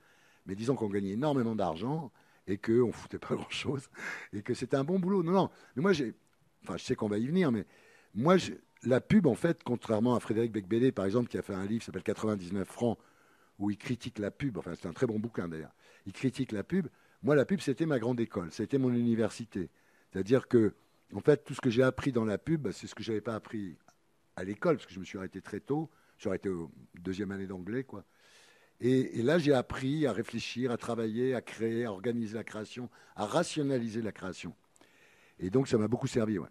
Mais 0.46 0.54
disons 0.54 0.74
qu'on 0.74 0.88
gagnait 0.88 1.12
énormément 1.12 1.54
d'argent 1.54 2.10
et 2.46 2.58
qu'on 2.58 2.88
ne 2.88 2.92
foutait 2.92 3.18
pas 3.18 3.34
grand-chose, 3.34 3.88
et 4.32 4.42
que 4.42 4.54
c'était 4.54 4.76
un 4.76 4.84
bon 4.84 4.98
boulot. 4.98 5.22
Non, 5.22 5.32
non, 5.32 5.50
mais 5.76 5.82
moi, 5.82 5.92
j'ai, 5.92 6.14
enfin, 6.62 6.76
je 6.76 6.84
sais 6.84 6.94
qu'on 6.94 7.08
va 7.08 7.18
y 7.18 7.26
venir, 7.26 7.52
mais 7.52 7.64
moi, 8.14 8.36
la 8.84 9.00
pub, 9.00 9.26
en 9.26 9.34
fait, 9.34 9.62
contrairement 9.62 10.14
à 10.14 10.20
Frédéric 10.20 10.52
Becbédé, 10.52 10.92
par 10.92 11.04
exemple, 11.04 11.28
qui 11.28 11.38
a 11.38 11.42
fait 11.42 11.54
un 11.54 11.66
livre 11.66 11.80
qui 11.80 11.86
s'appelle 11.86 12.02
99 12.02 12.66
francs, 12.66 12.98
où 13.58 13.70
il 13.70 13.76
critique 13.76 14.18
la 14.18 14.30
pub, 14.30 14.56
enfin, 14.56 14.72
c'est 14.74 14.88
un 14.88 14.92
très 14.92 15.06
bon 15.06 15.18
bouquin 15.18 15.48
d'ailleurs, 15.48 15.74
il 16.06 16.12
critique 16.12 16.52
la 16.52 16.64
pub. 16.64 16.88
Moi, 17.22 17.34
la 17.34 17.44
pub, 17.44 17.60
c'était 17.60 17.84
ma 17.84 17.98
grande 17.98 18.18
école, 18.20 18.50
c'était 18.50 18.78
mon 18.78 18.92
université. 18.92 19.68
C'est-à-dire 20.10 20.48
que, 20.48 20.74
en 21.14 21.20
fait, 21.20 21.44
tout 21.44 21.54
ce 21.54 21.60
que 21.60 21.68
j'ai 21.68 21.82
appris 21.82 22.12
dans 22.12 22.24
la 22.24 22.38
pub, 22.38 22.62
bah, 22.62 22.72
c'est 22.72 22.86
ce 22.86 22.94
que 22.94 23.02
je 23.02 23.10
n'avais 23.10 23.20
pas 23.20 23.34
appris 23.34 23.76
à 24.36 24.44
l'école, 24.44 24.76
parce 24.76 24.86
que 24.86 24.94
je 24.94 25.00
me 25.00 25.04
suis 25.04 25.18
arrêté 25.18 25.42
très 25.42 25.60
tôt. 25.60 25.90
J'aurais 26.18 26.36
été 26.36 26.48
au 26.48 26.70
deuxième 26.98 27.30
année 27.30 27.46
d'anglais, 27.46 27.84
quoi. 27.84 28.04
Et, 28.80 29.22
là, 29.22 29.38
j'ai 29.38 29.52
appris 29.52 30.06
à 30.06 30.12
réfléchir, 30.12 30.70
à 30.70 30.78
travailler, 30.78 31.34
à 31.34 31.42
créer, 31.42 31.84
à 31.84 31.92
organiser 31.92 32.34
la 32.34 32.44
création, 32.44 32.88
à 33.14 33.26
rationaliser 33.26 34.00
la 34.00 34.12
création. 34.12 34.54
Et 35.38 35.50
donc, 35.50 35.68
ça 35.68 35.76
m'a 35.76 35.86
beaucoup 35.86 36.06
servi. 36.06 36.38
Ouais. 36.38 36.48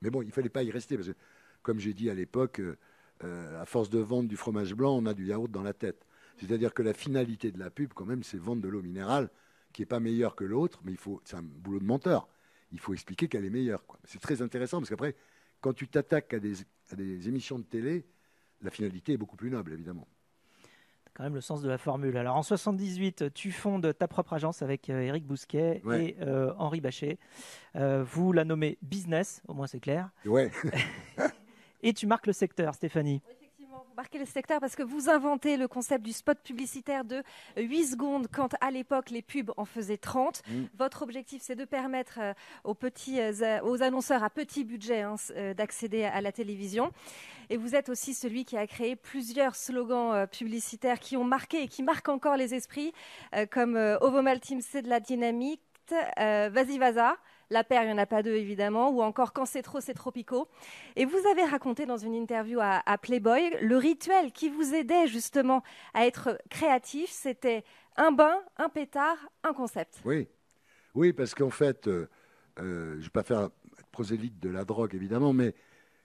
Mais 0.00 0.08
bon, 0.08 0.22
il 0.22 0.28
ne 0.28 0.32
fallait 0.32 0.48
pas 0.48 0.62
y 0.62 0.70
rester, 0.70 0.96
parce 0.96 1.08
que, 1.08 1.14
comme 1.64 1.80
j'ai 1.80 1.94
dit 1.94 2.08
à 2.08 2.14
l'époque, 2.14 2.60
euh, 2.60 2.76
euh, 3.24 3.60
à 3.60 3.66
force 3.66 3.90
de 3.90 3.98
vendre 3.98 4.28
du 4.28 4.36
fromage 4.36 4.74
blanc, 4.74 4.96
on 4.96 5.06
a 5.06 5.14
du 5.14 5.26
yaourt 5.26 5.50
dans 5.50 5.62
la 5.62 5.72
tête. 5.72 6.06
C'est-à-dire 6.36 6.72
que 6.74 6.82
la 6.82 6.92
finalité 6.92 7.50
de 7.50 7.58
la 7.58 7.70
pub, 7.70 7.92
quand 7.92 8.04
même, 8.04 8.22
c'est 8.22 8.38
vendre 8.38 8.62
de 8.62 8.68
l'eau 8.68 8.82
minérale, 8.82 9.30
qui 9.72 9.82
n'est 9.82 9.86
pas 9.86 9.98
meilleure 9.98 10.36
que 10.36 10.44
l'autre, 10.44 10.80
mais 10.84 10.92
il 10.92 10.98
faut, 10.98 11.20
c'est 11.24 11.36
un 11.36 11.42
boulot 11.42 11.80
de 11.80 11.84
menteur. 11.84 12.28
Il 12.70 12.78
faut 12.78 12.92
expliquer 12.92 13.26
qu'elle 13.28 13.44
est 13.44 13.50
meilleure. 13.50 13.82
C'est 14.04 14.20
très 14.20 14.42
intéressant, 14.42 14.78
parce 14.78 14.90
qu'après, 14.90 15.16
quand 15.60 15.72
tu 15.72 15.88
t'attaques 15.88 16.34
à 16.34 16.38
des, 16.38 16.54
à 16.90 16.96
des 16.96 17.28
émissions 17.28 17.58
de 17.58 17.64
télé, 17.64 18.06
la 18.60 18.70
finalité 18.70 19.14
est 19.14 19.16
beaucoup 19.16 19.36
plus 19.36 19.50
noble, 19.50 19.72
évidemment 19.72 20.06
quand 21.14 21.22
même 21.22 21.34
le 21.34 21.40
sens 21.40 21.62
de 21.62 21.68
la 21.68 21.78
formule. 21.78 22.16
Alors 22.16 22.36
en 22.36 22.42
78, 22.42 23.32
tu 23.32 23.52
fondes 23.52 23.96
ta 23.96 24.08
propre 24.08 24.32
agence 24.32 24.62
avec 24.62 24.90
euh, 24.90 25.00
Eric 25.00 25.24
Bousquet 25.24 25.80
et 25.92 26.16
euh, 26.20 26.52
Henri 26.58 26.80
Bachet. 26.80 27.18
Euh, 27.76 28.04
vous 28.04 28.32
la 28.32 28.44
nommez 28.44 28.78
Business, 28.82 29.40
au 29.46 29.54
moins 29.54 29.68
c'est 29.68 29.80
clair. 29.80 30.10
Ouais. 30.26 30.50
et 31.84 31.92
tu 31.92 32.06
marques 32.06 32.26
le 32.26 32.32
secteur, 32.32 32.74
Stéphanie 32.74 33.22
marquez 33.96 34.18
le 34.18 34.26
secteur 34.26 34.60
parce 34.60 34.76
que 34.76 34.82
vous 34.82 35.08
inventez 35.08 35.56
le 35.56 35.68
concept 35.68 36.04
du 36.04 36.12
spot 36.12 36.38
publicitaire 36.42 37.04
de 37.04 37.22
8 37.56 37.86
secondes 37.86 38.26
quand 38.32 38.54
à 38.60 38.70
l'époque 38.70 39.10
les 39.10 39.22
pubs 39.22 39.52
en 39.56 39.64
faisaient 39.64 39.96
30. 39.96 40.42
Mm. 40.46 40.64
Votre 40.78 41.02
objectif 41.02 41.42
c'est 41.42 41.54
de 41.54 41.64
permettre 41.64 42.18
euh, 42.20 42.34
aux 42.64 42.74
petits 42.74 43.20
euh, 43.20 43.60
aux 43.62 43.82
annonceurs 43.82 44.24
à 44.24 44.30
petit 44.30 44.64
budget 44.64 45.02
hein, 45.02 45.16
euh, 45.36 45.54
d'accéder 45.54 46.04
à 46.04 46.20
la 46.20 46.32
télévision. 46.32 46.90
Et 47.50 47.56
vous 47.56 47.74
êtes 47.74 47.88
aussi 47.88 48.14
celui 48.14 48.44
qui 48.44 48.56
a 48.56 48.66
créé 48.66 48.96
plusieurs 48.96 49.54
slogans 49.54 50.26
publicitaires 50.26 50.98
qui 50.98 51.16
ont 51.16 51.24
marqué 51.24 51.62
et 51.62 51.68
qui 51.68 51.82
marquent 51.82 52.08
encore 52.08 52.36
les 52.36 52.54
esprits 52.54 52.92
comme 53.50 53.76
Ovomal 54.00 54.40
Team 54.40 54.62
c'est 54.62 54.80
de 54.80 54.88
la 54.88 54.98
dynamique, 54.98 55.60
Vas-y 55.90 56.78
Vaza. 56.78 57.16
La 57.50 57.62
paire, 57.62 57.82
il 57.82 57.86
n'y 57.86 57.92
en 57.92 57.98
a 57.98 58.06
pas 58.06 58.22
deux 58.22 58.34
évidemment, 58.34 58.90
ou 58.90 59.02
encore 59.02 59.32
Quand 59.32 59.44
c'est 59.44 59.62
trop, 59.62 59.80
c'est 59.80 59.94
tropico. 59.94 60.48
Et 60.96 61.04
vous 61.04 61.20
avez 61.30 61.44
raconté 61.44 61.86
dans 61.86 61.96
une 61.96 62.14
interview 62.14 62.58
à, 62.60 62.98
Playboy 62.98 63.56
le 63.60 63.76
rituel 63.76 64.32
qui 64.32 64.48
vous 64.48 64.74
aidait 64.74 65.06
justement 65.06 65.62
à 65.92 66.06
être 66.06 66.38
créatif, 66.50 67.10
c'était 67.10 67.64
un 67.96 68.12
bain, 68.12 68.40
un 68.56 68.68
pétard, 68.68 69.16
un 69.42 69.52
concept. 69.52 70.00
Oui, 70.04 70.26
oui, 70.94 71.12
parce 71.12 71.34
qu'en 71.34 71.50
fait, 71.50 71.86
euh, 71.86 72.08
euh, 72.58 72.92
je 72.94 72.96
ne 72.96 73.02
vais 73.02 73.10
pas 73.10 73.22
faire 73.22 73.50
prosélyte 73.92 74.40
de 74.40 74.48
la 74.48 74.64
drogue 74.64 74.94
évidemment, 74.94 75.32
mais 75.32 75.54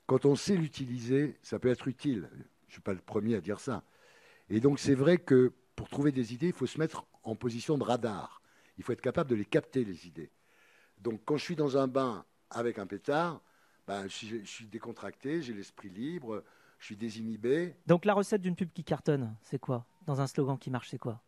quand 0.06 0.26
on 0.26 0.36
sait 0.36 0.56
l'utiliser, 0.56 1.38
ça 1.42 1.58
peut 1.58 1.70
être 1.70 1.88
utile. 1.88 2.30
Je 2.34 2.38
ne 2.38 2.72
suis 2.74 2.82
pas 2.82 2.94
le 2.94 3.00
premier 3.00 3.36
à 3.36 3.42
dire 3.42 3.60
ça. 3.60 3.84
Et 4.50 4.60
donc 4.60 4.80
c'est 4.80 4.94
vrai 4.96 5.18
que 5.18 5.54
pour 5.76 5.90
trouver 5.90 6.12
des 6.12 6.34
idées, 6.34 6.48
il 6.48 6.54
faut 6.54 6.66
se 6.66 6.80
mettre 6.80 7.06
en 7.24 7.36
position 7.36 7.78
de 7.78 7.84
radar. 7.84 8.42
Il 8.80 8.84
faut 8.84 8.94
être 8.94 9.02
capable 9.02 9.30
de 9.30 9.36
les 9.36 9.46
capter, 9.46 9.84
les 9.84 10.08
idées. 10.08 10.32
Donc 11.00 11.22
quand 11.26 11.36
je 11.36 11.44
suis 11.44 11.56
dans 11.58 11.78
un 11.78 11.88
bain 11.88 12.26
avec 12.50 12.80
un 12.80 12.88
pétard, 12.88 13.42
ben, 13.86 14.08
je, 14.08 14.38
suis, 14.46 14.66
décontracté, 14.68 15.42
j'ai 15.42 15.54
l'esprit 15.54 15.90
libre, 15.90 16.44
je 16.80 16.86
suis 16.86 16.96
désinhibé. 16.96 17.76
Donc 17.88 18.06
la 18.06 18.14
recette 18.14 18.42
d'une 18.42 18.56
pub 18.56 18.72
qui 18.72 18.86
cartonne, 18.86 19.36
c'est 19.44 19.60
quoi? 19.60 19.86
Dans 20.06 20.22
un 20.22 20.28
slogan 20.28 20.58
qui 20.58 20.70
marche, 20.72 20.90
c'est 20.90 20.98
quoi? 20.98 21.22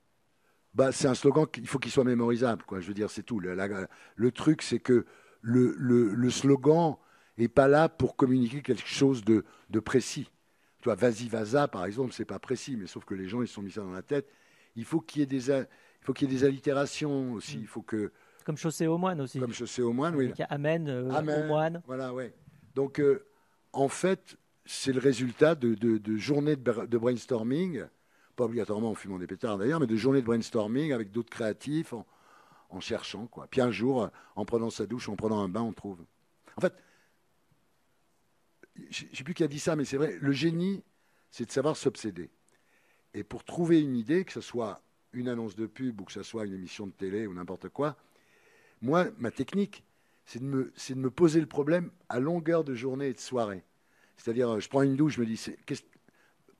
Bah, 0.73 0.93
C'est 0.93 1.09
un 1.09 1.13
slogan 1.13 1.45
qu'il 1.45 1.67
faut 1.67 1.77
qu'il 1.77 1.91
soit 1.91 2.05
mémorisable. 2.05 2.63
Quoi. 2.63 2.79
Je 2.79 2.87
veux 2.87 2.93
dire, 2.93 3.09
c'est 3.09 3.23
tout. 3.23 3.41
Le, 3.41 4.31
truc, 4.31 4.61
c'est 4.61 4.79
que 4.79 5.05
le, 5.41 5.75
le, 5.77 6.29
slogan 6.29 6.95
n'est 7.37 7.49
pas 7.49 7.67
là 7.67 7.89
pour 7.89 8.15
communiquer 8.15 8.61
quelque 8.61 8.87
chose 8.87 9.25
de, 9.25 9.43
de 9.69 9.79
précis. 9.81 10.31
Tu 10.79 10.85
vois, 10.85 10.95
vas-y, 10.95 11.27
vaza, 11.27 11.67
par 11.67 11.83
exemple, 11.83 12.13
c'est 12.13 12.25
pas 12.25 12.39
précis, 12.39 12.77
mais 12.77 12.87
sauf 12.87 13.03
que 13.03 13.13
les 13.13 13.27
gens, 13.27 13.41
ils 13.41 13.47
se 13.49 13.55
sont 13.55 13.61
mis 13.61 13.71
ça 13.71 13.81
dans 13.81 13.91
la 13.91 14.03
tête. 14.03 14.31
Il 14.77 14.85
faut 14.85 15.01
qu'il 15.01 15.19
y 15.19 15.23
ait 15.23 15.25
des, 15.25 15.65
il 16.01 16.05
faut 16.05 16.13
qu'il 16.13 16.29
y 16.29 16.35
ait 16.35 16.39
des 16.39 16.45
allitérations 16.45 17.33
aussi. 17.33 17.59
Il 17.59 17.67
faut 17.67 17.81
que 17.81 18.11
comme 18.43 18.57
chaussée 18.57 18.87
aux 18.87 18.97
moines 18.97 19.21
aussi. 19.21 19.39
Comme 19.39 19.53
chaussée 19.53 19.81
aux 19.81 19.93
moines, 19.93 20.15
oui. 20.15 20.33
Amen, 20.49 20.87
euh, 20.87 21.09
aux 21.09 21.47
moines. 21.47 21.81
Voilà, 21.85 22.13
oui. 22.13 22.25
Donc, 22.75 22.99
euh, 22.99 23.25
en 23.71 23.87
fait, 23.87 24.37
c'est 24.65 24.93
le 24.93 24.99
résultat 24.99 25.55
de, 25.55 25.75
de, 25.75 26.17
journées 26.17 26.55
de, 26.55 26.97
brainstorming, 26.97 27.85
pas 28.35 28.45
obligatoirement 28.45 28.91
en 28.91 28.95
fumant 28.95 29.19
des 29.19 29.27
pétards 29.27 29.57
d'ailleurs, 29.57 29.79
mais 29.79 29.87
de 29.87 29.95
journées 29.95 30.21
de 30.21 30.25
brainstorming 30.25 30.91
avec 30.91 31.11
d'autres 31.11 31.29
créatifs 31.29 31.93
en, 31.93 32.05
en, 32.69 32.79
cherchant. 32.79 33.27
Quoi. 33.27 33.47
Puis 33.49 33.61
un 33.61 33.71
jour, 33.71 34.09
en 34.35 34.45
prenant 34.45 34.69
sa 34.69 34.85
douche, 34.85 35.09
en 35.09 35.15
prenant 35.15 35.41
un 35.41 35.49
bain, 35.49 35.61
on 35.61 35.73
trouve. 35.73 35.99
En 36.57 36.61
fait, 36.61 36.73
je 38.89 39.05
ne 39.05 39.15
sais 39.15 39.23
plus 39.23 39.33
qui 39.33 39.43
a 39.43 39.47
dit 39.47 39.59
ça, 39.59 39.75
mais 39.75 39.85
c'est 39.85 39.97
vrai, 39.97 40.17
le 40.19 40.31
génie, 40.31 40.83
c'est 41.29 41.45
de 41.45 41.51
savoir 41.51 41.77
s'obséder. 41.77 42.31
Et 43.13 43.23
pour 43.23 43.43
trouver 43.43 43.81
une 43.81 43.95
idée, 43.95 44.25
que 44.25 44.31
ce 44.31 44.41
soit 44.41 44.81
une 45.13 45.27
annonce 45.27 45.55
de 45.55 45.65
pub 45.65 46.01
ou 46.01 46.05
que 46.05 46.11
ce 46.11 46.23
soit 46.23 46.45
une 46.45 46.53
émission 46.53 46.87
de 46.87 46.91
télé 46.91 47.27
ou 47.27 47.33
n'importe 47.33 47.69
quoi, 47.69 47.97
moi, 48.81 49.07
ma 49.19 49.31
technique, 49.31 49.83
c'est 50.25 50.39
de, 50.39 50.45
me, 50.45 50.73
de 50.89 50.95
me 50.95 51.11
poser 51.11 51.39
le 51.39 51.45
problème 51.45 51.91
à 52.09 52.19
longueur 52.19 52.63
de 52.63 52.73
journée 52.73 53.07
et 53.07 53.13
de 53.13 53.19
soirée. 53.19 53.63
C'est-à-dire, 54.17 54.49
euh, 54.49 54.59
je 54.59 54.69
prends 54.69 54.81
une 54.81 54.95
douche, 54.95 55.15
je 55.15 55.21
me 55.21 55.25
dis, 55.25 55.43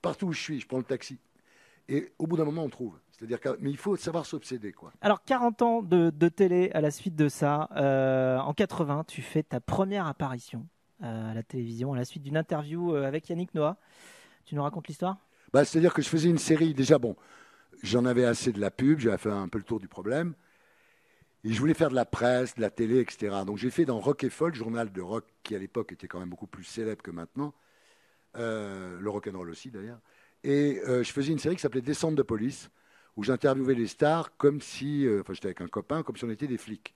partout 0.02 0.28
où 0.28 0.34
je 0.34 0.42
suis, 0.42 0.60
je 0.60 0.68
prends 0.68 0.78
le 0.78 0.84
taxi. 0.84 1.20
Et 1.88 2.12
au 2.20 2.28
bout 2.28 2.38
d'un 2.38 2.46
moment, 2.46 2.64
on 2.64 2.70
trouve. 2.70 2.98
C'est-à-dire 3.12 3.40
mais 3.60 3.70
il 3.70 3.78
faut 3.78 3.96
savoir 3.96 4.26
s'obséder, 4.26 4.72
quoi. 4.72 4.92
Alors, 5.02 5.24
40 5.24 5.62
ans 5.62 5.82
de, 5.84 6.10
télé 6.30 6.72
à 6.74 6.82
la 6.82 6.92
suite 6.92 7.16
de 7.16 7.28
ça. 7.28 7.70
Euh, 7.76 8.38
en 8.40 8.54
80, 8.54 9.06
tu 9.08 9.22
fais 9.22 9.44
ta 9.44 9.60
première 9.60 10.08
apparition 10.08 10.68
euh, 11.04 11.32
à 11.32 11.34
la 11.34 11.44
télévision 11.44 11.94
à 11.94 11.98
la 11.98 12.06
suite 12.06 12.24
d'une 12.24 12.38
interview 12.38 12.96
avec 12.96 13.30
Yannick 13.30 13.54
Noah. 13.54 13.78
Tu 14.46 14.56
nous 14.56 14.64
racontes 14.64 14.88
l'histoire? 14.88 15.18
Bah, 15.54 15.66
C'est-à-dire 15.66 15.94
que 15.94 16.02
je 16.02 16.10
faisais 16.10 16.30
une 16.30 16.38
série. 16.38 16.74
Déjà, 16.74 16.98
bon, 16.98 17.16
j'en 17.84 18.06
avais 18.06 18.26
assez 18.26 18.52
de 18.52 18.60
la 18.60 18.72
pub, 18.72 19.00
j'avais 19.00 19.18
fait 19.18 19.30
un 19.30 19.48
peu 19.48 19.58
le 19.58 19.64
tour 19.64 19.80
du 19.80 19.88
problème. 19.88 20.34
Et 21.44 21.54
je 21.54 21.60
voulais 21.60 21.74
faire 21.74 21.90
de 21.90 21.96
la 21.96 22.06
presse, 22.06 22.56
de 22.56 22.62
la 22.62 22.70
télé, 22.70 23.00
etc. 23.00 23.38
Donc 23.46 23.58
j'ai 23.58 23.72
fait 23.72 23.86
dans 23.86 24.00
Rock 24.00 24.24
et 24.24 24.30
Folk, 24.30 24.54
journal 24.54 24.92
de 24.92 25.02
rock 25.02 25.26
qui 25.44 25.56
à 25.56 25.58
l'époque 25.60 25.92
était 25.92 26.08
quand 26.08 26.20
même 26.20 26.30
beaucoup 26.30 26.48
plus 26.48 26.64
célèbre 26.64 27.02
que 27.02 27.10
maintenant, 27.10 27.54
euh, 28.38 29.00
le 29.00 29.10
rock'n'roll 29.10 29.50
aussi 29.50 29.72
d'ailleurs. 29.72 30.00
Et 30.44 30.82
euh, 30.88 31.04
je 31.04 31.12
faisais 31.12 31.32
une 31.32 31.40
série 31.40 31.56
qui 31.56 31.62
s'appelait 31.62 31.82
Descente 31.82 32.16
de 32.16 32.22
police, 32.22 32.70
où 33.18 33.24
j'interviewais 33.24 33.74
les 33.74 33.88
stars 33.88 34.36
comme 34.38 34.62
si, 34.62 35.06
euh, 35.08 35.22
enfin 35.22 35.34
j'étais 35.34 35.48
avec 35.48 35.62
un 35.62 35.68
copain, 35.68 36.04
comme 36.04 36.16
si 36.16 36.26
on 36.26 36.30
était 36.30 36.48
des 36.48 36.58
flics. 36.58 36.96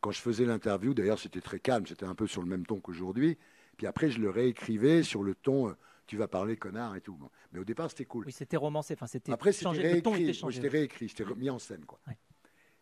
Quand 0.00 0.10
je 0.10 0.20
faisais 0.20 0.44
l'interview, 0.44 0.92
d'ailleurs 0.92 1.18
c'était 1.18 1.40
très 1.40 1.60
calme, 1.60 1.86
c'était 1.86 2.06
un 2.06 2.14
peu 2.14 2.26
sur 2.26 2.42
le 2.42 2.48
même 2.48 2.66
ton 2.66 2.80
qu'aujourd'hui. 2.80 3.38
Puis 3.76 3.86
après 3.86 4.10
je 4.10 4.20
le 4.20 4.30
réécrivais 4.30 5.04
sur 5.04 5.22
le 5.22 5.34
ton 5.36 5.76
tu 6.10 6.16
vas 6.16 6.26
parler 6.26 6.56
connard 6.56 6.96
et 6.96 7.00
tout. 7.00 7.16
Mais 7.52 7.60
au 7.60 7.64
départ, 7.64 7.88
c'était 7.88 8.04
cool. 8.04 8.24
Oui, 8.26 8.32
c'était 8.32 8.56
romancé. 8.56 8.94
Enfin, 8.94 9.06
c'était 9.06 9.30
Après, 9.30 9.52
c'était 9.52 9.68
réécrit. 9.68 10.34
C'était 10.34 10.66
réécrit, 10.66 11.08
c'était 11.08 11.24
mis 11.36 11.48
en 11.50 11.60
scène. 11.60 11.84
Quoi. 11.84 12.00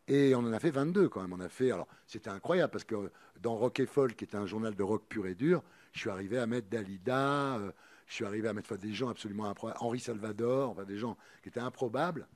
Et 0.06 0.34
on 0.34 0.38
en 0.38 0.52
a 0.54 0.58
fait 0.58 0.70
22 0.70 1.10
quand 1.10 1.20
même. 1.20 1.34
On 1.34 1.40
a 1.40 1.50
fait. 1.50 1.70
Alors, 1.70 1.88
c'était 2.06 2.30
incroyable 2.30 2.70
parce 2.70 2.84
que 2.84 3.12
dans 3.42 3.54
Rock 3.56 3.80
et 3.80 3.86
Folk, 3.86 4.16
qui 4.16 4.24
était 4.24 4.38
un 4.38 4.46
journal 4.46 4.74
de 4.74 4.82
rock 4.82 5.04
pur 5.10 5.26
et 5.26 5.34
dur, 5.34 5.62
je 5.92 6.00
suis 6.00 6.08
arrivé 6.08 6.38
à 6.38 6.46
mettre 6.46 6.70
Dalida, 6.70 7.58
euh, 7.58 7.70
je 8.06 8.14
suis 8.14 8.24
arrivé 8.24 8.48
à 8.48 8.54
mettre 8.54 8.78
des 8.78 8.94
gens 8.94 9.10
absolument 9.10 9.44
improbables, 9.44 9.78
Henri 9.82 10.00
Salvador, 10.00 10.70
enfin, 10.70 10.84
des 10.84 10.96
gens 10.96 11.18
qui 11.42 11.50
étaient 11.50 11.60
improbables. 11.60 12.26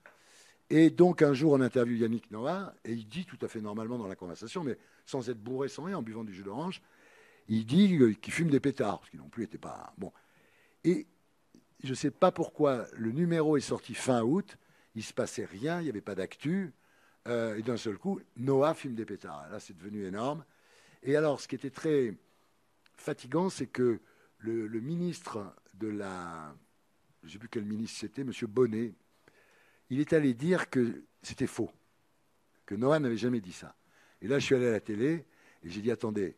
Et 0.69 0.91
donc, 0.91 1.23
un 1.23 1.33
jour, 1.33 1.53
on 1.53 1.63
interviewe 1.63 2.01
Yannick 2.01 2.31
Noah, 2.31 2.75
et 2.85 2.93
il 2.93 3.09
dit 3.09 3.25
tout 3.25 3.39
à 3.41 3.49
fait 3.49 3.63
normalement 3.63 3.97
dans 3.97 4.09
la 4.09 4.17
conversation, 4.17 4.63
mais 4.63 4.77
sans 5.07 5.31
être 5.31 5.41
bourré, 5.43 5.69
sans 5.69 5.85
rien, 5.85 5.97
en 5.97 6.03
buvant 6.03 6.25
du 6.25 6.35
jus 6.35 6.43
d'orange, 6.43 6.83
il 7.49 7.65
dit 7.65 7.99
qu'il 8.21 8.33
fume 8.35 8.51
des 8.51 8.61
pétards, 8.61 9.01
ce 9.07 9.11
qui 9.11 9.17
non 9.17 9.31
plus 9.31 9.45
n'était 9.45 9.57
pas. 9.57 9.95
Bon. 9.97 10.13
Et 10.85 11.07
je 11.83 11.91
ne 11.91 11.95
sais 11.95 12.11
pas 12.11 12.33
pourquoi, 12.33 12.87
le 12.95 13.13
numéro 13.13 13.57
est 13.57 13.61
sorti 13.61 13.95
fin 13.95 14.23
août, 14.23 14.57
il 14.95 14.99
ne 14.99 15.05
se 15.05 15.13
passait 15.13 15.45
rien, 15.45 15.81
il 15.81 15.85
n'y 15.85 15.91
avait 15.91 16.01
pas 16.01 16.15
d'actu. 16.15 16.73
Euh, 17.29 17.57
et 17.57 17.63
d'un 17.63 17.77
seul 17.77 17.99
coup, 17.99 18.21
Noah 18.37 18.75
fume 18.75 18.95
des 18.95 19.05
pétards. 19.05 19.49
Là, 19.51 19.61
c'est 19.61 19.77
devenu 19.77 20.05
énorme. 20.05 20.45
Et 21.03 21.17
alors, 21.17 21.41
ce 21.41 21.49
qui 21.49 21.55
était 21.55 21.71
très 21.71 22.15
fatigant, 22.97 23.49
c'est 23.49 23.67
que 23.67 24.01
le, 24.39 24.81
ministre 24.81 25.55
de 25.75 25.89
la. 25.89 26.55
Je 27.23 27.29
ne 27.29 27.33
sais 27.33 27.39
plus 27.39 27.49
quel 27.49 27.65
ministre 27.65 27.99
c'était, 28.01 28.23
M. 28.23 28.33
Bonnet, 28.49 28.95
il 29.91 30.01
est 30.01 30.13
allé 30.13 30.35
dire 30.35 30.69
que 30.69 31.05
c'était 31.23 31.47
faux, 31.47 31.71
que 32.67 32.75
Noah 32.75 32.99
n'avait 32.99 33.17
jamais 33.17 33.41
dit 33.41 33.53
ça. 33.53 33.77
Et 34.21 34.27
là, 34.27 34.39
je 34.39 34.47
suis 34.47 34.55
allé 34.57 34.67
à 34.67 34.73
la 34.73 34.81
télé 34.81 35.25
et 35.63 35.71
j'ai 35.71 35.81
dit 35.81 35.91
attendez, 35.91 36.37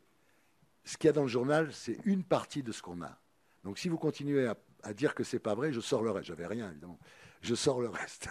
ce 0.85 0.99
qu'il 0.99 1.09
y 1.09 1.11
a 1.11 1.13
dans 1.13 1.23
le 1.23 1.29
journal, 1.29 1.73
c'est 1.73 1.99
une 2.05 2.25
partie 2.25 2.63
de 2.63 2.73
ce 2.73 2.83
qu'on 2.83 3.01
a. 3.03 3.19
Donc 3.64 3.78
si 3.78 3.88
vous 3.88 3.99
continuez 3.99 4.47
à, 4.83 4.92
dire 4.92 5.14
que 5.14 5.25
c'est 5.25 5.38
pas 5.38 5.54
vrai, 5.54 5.73
je 5.73 5.80
sors 5.80 6.02
le 6.02 6.11
reste. 6.11 6.26
J'avais 6.28 6.47
rien, 6.47 6.71
évidemment. 6.71 6.99
Je 7.40 7.54
sors 7.54 7.80
le 7.80 7.88
reste. 7.88 8.28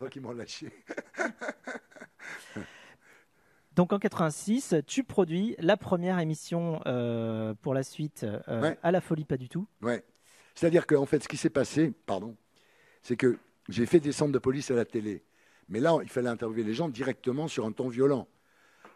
Donc 0.00 0.14
ils 0.16 0.22
m'ont 0.22 0.32
lâché. 0.32 0.72
Donc 3.74 3.92
en 3.92 3.98
86, 3.98 4.76
tu 4.86 5.04
produis 5.04 5.54
la 5.58 5.76
première 5.76 6.18
émission 6.18 6.80
euh, 6.86 7.54
pour 7.62 7.74
la 7.74 7.82
suite 7.82 8.24
euh, 8.24 8.74
à 8.82 8.90
la 8.90 9.00
folie 9.00 9.24
pas 9.24 9.36
du 9.36 9.48
tout. 9.48 9.66
Ouais. 9.80 10.04
C'est-à-dire 10.54 10.86
qu'en 10.86 11.06
fait, 11.06 11.22
ce 11.22 11.28
qui 11.28 11.36
s'est 11.36 11.50
passé, 11.50 11.92
pardon, 12.06 12.36
c'est 13.02 13.16
que 13.16 13.38
j'ai 13.68 13.86
fait 13.86 14.00
des 14.00 14.12
centres 14.12 14.32
de 14.32 14.38
police 14.38 14.70
à 14.70 14.74
la 14.74 14.84
télé. 14.84 15.24
Mais 15.68 15.80
là, 15.80 15.96
il 16.02 16.08
fallait 16.08 16.28
interviewer 16.28 16.64
les 16.64 16.74
gens 16.74 16.88
directement 16.88 17.48
sur 17.48 17.64
un 17.64 17.72
ton 17.72 17.88
violent. 17.88 18.28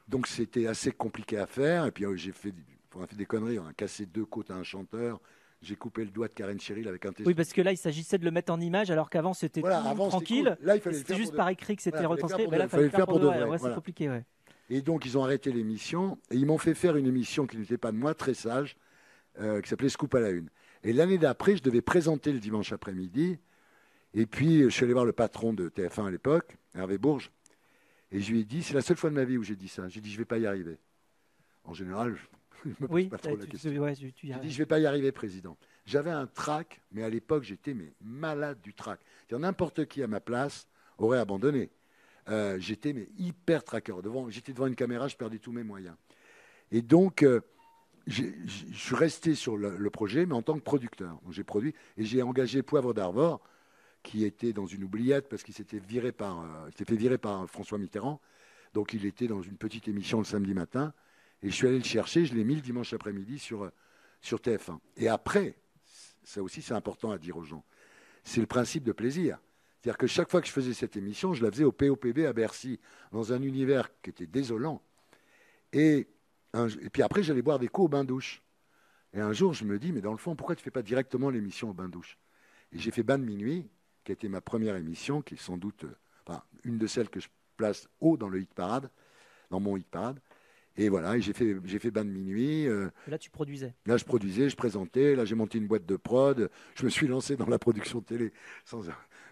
Donc 0.09 0.27
c'était 0.27 0.67
assez 0.67 0.93
compliqué 0.93 1.39
à 1.39 1.47
faire. 1.47 1.87
Et 1.87 1.93
puis 1.93 2.05
euh, 2.05 2.17
j'ai 2.17 2.33
fait, 2.33 2.53
on 2.95 3.03
a 3.03 3.07
fait 3.07 3.17
des 3.17 3.27
conneries. 3.27 3.59
On 3.59 3.67
a 3.67 3.73
cassé 3.73 4.07
deux 4.07 4.25
côtes 4.25 4.51
à 4.51 4.55
un 4.55 4.65
chanteur. 4.65 5.21
J'ai 5.65 5.77
coupé 5.77 6.05
le 6.05 6.11
doigt 6.11 6.29
de 6.29 6.35
Karen 6.35 6.61
Cheryl 6.61 6.87
avec 6.87 7.07
un 7.07 7.13
test. 7.13 7.27
Oui, 7.27 7.35
parce 7.35 7.53
que 7.53 7.63
là, 7.63 7.73
il 7.73 7.79
s'agissait 7.79 8.19
de 8.19 8.25
le 8.25 8.31
mettre 8.31 8.53
en 8.53 8.61
image, 8.61 8.91
alors 8.91 9.09
qu'avant, 9.09 9.33
c'était 9.33 9.63
tranquille. 9.63 10.57
C'était 10.93 11.17
juste 11.17 11.35
par 11.35 11.49
écrit 11.49 11.77
que 11.77 11.83
c'était 11.83 12.05
retranscrit. 12.05 12.47
Mais 12.49 12.59
là, 12.59 12.65
il 12.65 12.71
fallait 12.71 12.85
le 12.85 12.91
faire 12.91 13.07
pour 13.07 13.21
de 13.21 13.27
vrai. 13.27 13.59
C'est 13.59 13.75
compliqué, 13.75 14.09
ouais. 14.09 14.25
Et 14.71 14.81
donc, 14.81 15.05
ils 15.05 15.19
ont 15.19 15.25
arrêté 15.25 15.53
l'émission 15.53 16.19
et 16.31 16.37
ils 16.37 16.47
m'ont 16.47 16.59
fait 16.59 16.75
faire 16.75 16.97
une 16.97 17.07
émission 17.07 17.47
qui 17.47 17.59
n'était 17.59 17.77
pas 17.77 17.93
de 17.93 17.99
moi, 17.99 18.15
très 18.15 18.33
sage, 18.33 18.77
euh, 19.39 19.61
qui 19.61 19.69
s'appelait 19.69 19.91
Scoop 19.91 20.15
à 20.15 20.21
la 20.21 20.31
Une. 20.31 20.49
Et 20.85 20.93
l'année 20.93 21.19
d'après, 21.19 21.57
je 21.57 21.63
devais 21.63 21.83
présenter 21.83 22.33
le 22.33 22.39
dimanche 22.39 22.73
après-midi. 22.73 23.39
Et 24.15 24.27
puis, 24.27 24.63
je 24.63 24.69
suis 24.69 24.85
allé 24.85 24.95
voir 24.95 25.05
le 25.05 25.13
patron 25.13 25.53
de 25.53 25.69
TF1 25.69 26.07
à 26.07 26.11
l'époque, 26.11 26.57
Hervé 26.75 26.97
Bourges. 26.97 27.31
Et 28.11 28.21
je 28.21 28.33
lui 28.33 28.41
ai 28.41 28.45
dit, 28.45 28.63
c'est 28.63 28.75
la 28.75 28.81
seule 28.81 28.97
fois 28.97 29.11
de 29.11 29.15
ma 29.15 29.25
vie 29.25 29.37
où 29.37 29.43
j'ai 29.43 29.57
dit 29.57 29.69
ça. 29.69 29.89
J'ai 29.89 30.01
dit, 30.01 30.09
je 30.09 30.15
ne 30.15 30.19
vais 30.21 30.25
pas 30.25 30.39
y 30.39 30.47
arriver. 30.47 30.79
En 31.65 31.75
général, 31.75 32.17
je 32.79 32.83
me 32.83 32.89
pose 32.89 32.89
oui, 32.91 33.07
pas 33.09 33.19
trop 33.19 33.37
la 33.37 33.47
question. 33.47 33.71
j'ai 33.71 34.13
dit, 34.13 34.25
je 34.25 34.35
ne 34.35 34.59
vais 34.59 34.67
pas 34.67 34.79
y 34.79 34.87
arriver, 34.87 35.13
président. 35.13 35.57
J'avais 35.87 36.11
un 36.11 36.27
trac, 36.27 36.81
mais 36.93 37.03
à 37.03 37.11
l'époque, 37.11 37.45
j'étais 37.45 37.75
mais 37.75 37.93
malade 38.03 38.61
du 38.63 38.75
trac. 38.75 39.01
N'importe 39.31 39.87
qui 39.87 40.03
à 40.03 40.07
ma 40.07 40.21
place 40.21 40.67
aurait 40.99 41.19
abandonné. 41.19 41.71
Euh, 42.29 42.59
j'étais 42.59 42.93
mais 42.93 43.09
hyper 43.19 43.65
tracker. 43.65 43.97
Devant, 44.03 44.31
j'étais 44.31 44.53
devant 44.53 44.67
une 44.67 44.77
caméra, 44.77 45.09
je 45.09 45.17
perdais 45.17 45.39
tous 45.39 45.53
mes 45.53 45.63
moyens. 45.63 45.97
Et 46.71 46.81
donc, 46.81 47.23
euh, 47.23 47.41
je 48.07 48.25
suis 48.73 48.95
resté 48.95 49.35
sur 49.35 49.57
le, 49.57 49.91
projet, 49.91 50.27
mais 50.27 50.35
en 50.35 50.43
tant 50.43 50.55
que 50.55 50.63
producteur. 50.63 51.19
J'ai 51.31 51.45
produit 51.45 51.75
et 51.97 52.05
j'ai 52.05 52.23
engagé 52.23 52.63
Poivre 52.63 52.95
d'Arvor, 52.95 53.41
qui 54.03 54.25
était 54.25 54.53
dans 54.53 54.67
une 54.67 54.85
oubliette 54.85 55.29
parce 55.29 55.43
qu'il 55.43 55.55
s'était 55.55 55.79
viré 55.79 56.13
par, 56.13 56.41
euh, 56.41 56.71
fait 56.71 56.95
virer 56.95 57.19
par 57.19 57.49
François 57.49 57.79
Mitterrand. 57.79 58.21
Donc, 58.73 58.93
il 58.93 59.05
était 59.07 59.29
dans 59.29 59.43
une 59.43 59.57
petite 59.57 59.89
émission 59.89 60.19
le 60.19 60.25
samedi 60.25 60.55
matin. 60.55 60.93
Et 61.43 61.51
je 61.51 61.55
suis 61.55 61.67
allé 61.67 61.79
le 61.79 61.85
chercher, 61.85 62.25
je 62.25 62.35
l'ai 62.35 62.45
mis 62.45 62.55
le 62.55 62.61
dimanche 62.61 62.93
après-midi 62.93 63.39
sur, 63.39 63.71
sur 64.21 64.39
TF1. 64.39 64.79
Et 64.97 65.09
après, 65.09 65.57
ça 66.23 66.43
aussi 66.43 66.63
c'est 66.63 66.75
important 66.75 67.11
à 67.11 67.19
dire 67.19 67.37
aux 67.37 67.45
gens, 67.45 67.65
c'est 68.23 68.41
le 68.41 68.47
principe 68.47 68.85
de 68.85 68.93
plaisir. 68.93 69.39
C'est-à-dire 69.81 69.99
que 69.99 70.07
chaque 70.07 70.31
fois 70.31 70.41
que 70.41 70.47
je 70.47 70.53
faisais 70.53 70.73
cette 70.73 70.97
émission, 70.97 71.35
je 71.35 71.45
la 71.45 71.51
faisais 71.51 71.65
au 71.65 71.73
POPB 71.73 72.21
à 72.21 72.33
Bercy, 72.33 72.81
dans 73.13 73.35
un 73.35 73.43
univers 73.43 73.91
qui 74.01 74.09
était 74.09 74.27
désolant. 74.27 74.81
Et, 75.75 76.09
puis 76.91 77.03
après, 77.03 77.23
j'allais 77.23 77.43
boire 77.43 77.59
des 77.59 77.69
coups 77.69 77.85
au 77.85 77.89
bain-douche. 77.89 78.43
Et 79.13 79.21
un 79.21 79.35
jour, 79.35 79.53
je 79.53 79.67
me 79.67 79.79
dis, 79.79 79.93
mais 79.93 80.01
dans 80.01 80.13
le 80.13 80.17
fond, 80.17 80.37
pourquoi 80.37 80.57
tu 80.57 80.61
ne 80.61 80.65
fais 80.65 80.71
pas 80.71 80.83
directement 80.83 81.29
l'émission 81.29 81.69
au 81.69 81.75
bain-douche 81.75 82.17
Et 82.73 82.79
j'ai 82.79 82.91
fait 82.91 83.03
Bain 83.03 83.19
de 83.19 83.25
minuit, 83.25 83.69
qui 84.05 84.13
a 84.13 84.15
été 84.15 84.29
ma 84.29 84.41
première 84.41 84.77
émission, 84.77 85.21
qui 85.21 85.35
est 85.35 85.39
sans 85.39 85.59
doute 85.59 85.85
enfin, 86.27 86.43
une 86.65 86.79
de 86.79 86.87
celles 86.87 87.11
que 87.11 87.21
je 87.21 87.29
place 87.59 87.87
haut 88.01 88.17
dans 88.17 88.29
le 88.29 88.41
hit 88.41 88.55
parade, 88.55 88.91
dans 89.51 89.61
mon 89.61 89.77
hit 89.77 89.87
parade. 89.87 90.19
Et 90.77 90.89
voilà, 90.89 91.19
j'ai 91.21 91.33
fait, 91.33 91.57
j'ai 91.65 91.79
fait 91.79 91.91
bain 91.91 92.05
de 92.05 92.11
minuit. 92.11 92.67
Euh, 92.67 92.89
là, 93.07 93.19
tu 93.19 93.31
produisais 93.31 93.75
Là, 93.87 93.97
je 93.97 94.05
produisais, 94.05 94.49
je 94.49 94.57
présentais. 94.57 95.15
Là, 95.15 95.25
j'ai 95.25 95.37
monté 95.37 95.59
une 95.59 95.67
boîte 95.67 95.87
de 95.87 95.97
prod. 95.97 96.51
Je 96.75 96.85
me 96.85 96.91
suis 96.91 97.07
lancé 97.07 97.37
dans 97.37 97.47
la 97.47 97.59
production 97.61 98.01
télé 98.01 98.33
sans, 98.65 98.83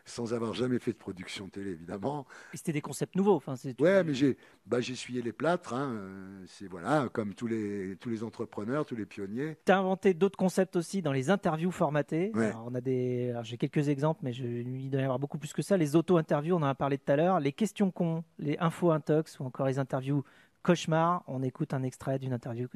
sans 0.05 0.35
avoir 0.35 0.55
jamais 0.55 0.79
fait 0.79 0.93
de 0.93 0.99
production 0.99 1.49
télé, 1.49 1.73
évidemment. 1.73 2.27
Et 2.55 2.57
c'était 2.57 2.73
des 2.73 2.81
concepts 2.81 3.17
nouveaux. 3.17 3.35
Enfin, 3.35 3.55
ouais, 3.81 4.05
mais 4.05 4.15
j'ai, 4.15 4.37
bah, 4.67 4.81
j'ai 4.81 4.93
essuyé 4.93 5.21
les 5.21 5.33
plâtres. 5.33 5.75
Hein, 5.75 5.95
euh, 5.95 6.45
c'est 6.47 6.69
voilà, 6.69 7.09
comme 7.13 7.35
tous 7.35 7.49
les, 7.49 7.97
tous 8.01 8.09
les 8.09 8.23
entrepreneurs, 8.23 8.85
tous 8.85 8.97
les 8.97 9.07
pionniers. 9.07 9.57
Tu 9.65 9.73
as 9.73 9.79
inventé 9.79 10.15
d'autres 10.15 10.39
concepts 10.39 10.77
aussi 10.77 11.03
dans 11.03 11.13
les 11.13 11.29
interviews 11.31 11.73
formatées. 11.73 12.31
on 12.65 12.75
a 12.75 12.81
des, 12.81 13.35
j'ai 13.43 13.57
quelques 13.57 13.89
exemples, 13.89 14.21
mais 14.23 14.33
je, 14.33 14.45
il 14.45 14.91
doit 14.91 15.01
y 15.01 15.05
avoir 15.05 15.19
beaucoup 15.19 15.39
plus 15.39 15.53
que 15.53 15.63
ça. 15.63 15.77
Les 15.77 15.97
auto-interviews, 15.97 16.55
on 16.55 16.63
en 16.63 16.67
a 16.67 16.75
parlé 16.77 16.99
tout 16.99 17.11
à 17.11 17.17
l'heure. 17.17 17.41
Les 17.41 17.53
questions 17.53 17.91
cons, 17.91 18.23
les 18.39 18.57
infos 18.61 18.93
intox 18.93 19.41
ou 19.41 19.45
encore 19.45 19.67
les 19.67 19.81
interviews 19.81 20.23
cauchemar. 20.63 21.23
On 21.27 21.43
écoute 21.43 21.75
un 21.75 21.83
extrait 21.83 22.19
d'une 22.19 22.33
interview 22.33 22.69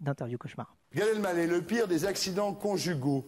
d'interview 0.00 0.38
cauchemar. 0.38 0.74
Gad 0.94 1.08
Elmaleh, 1.08 1.46
le 1.46 1.62
pire 1.62 1.88
des 1.88 2.04
accidents 2.04 2.54
conjugaux. 2.54 3.24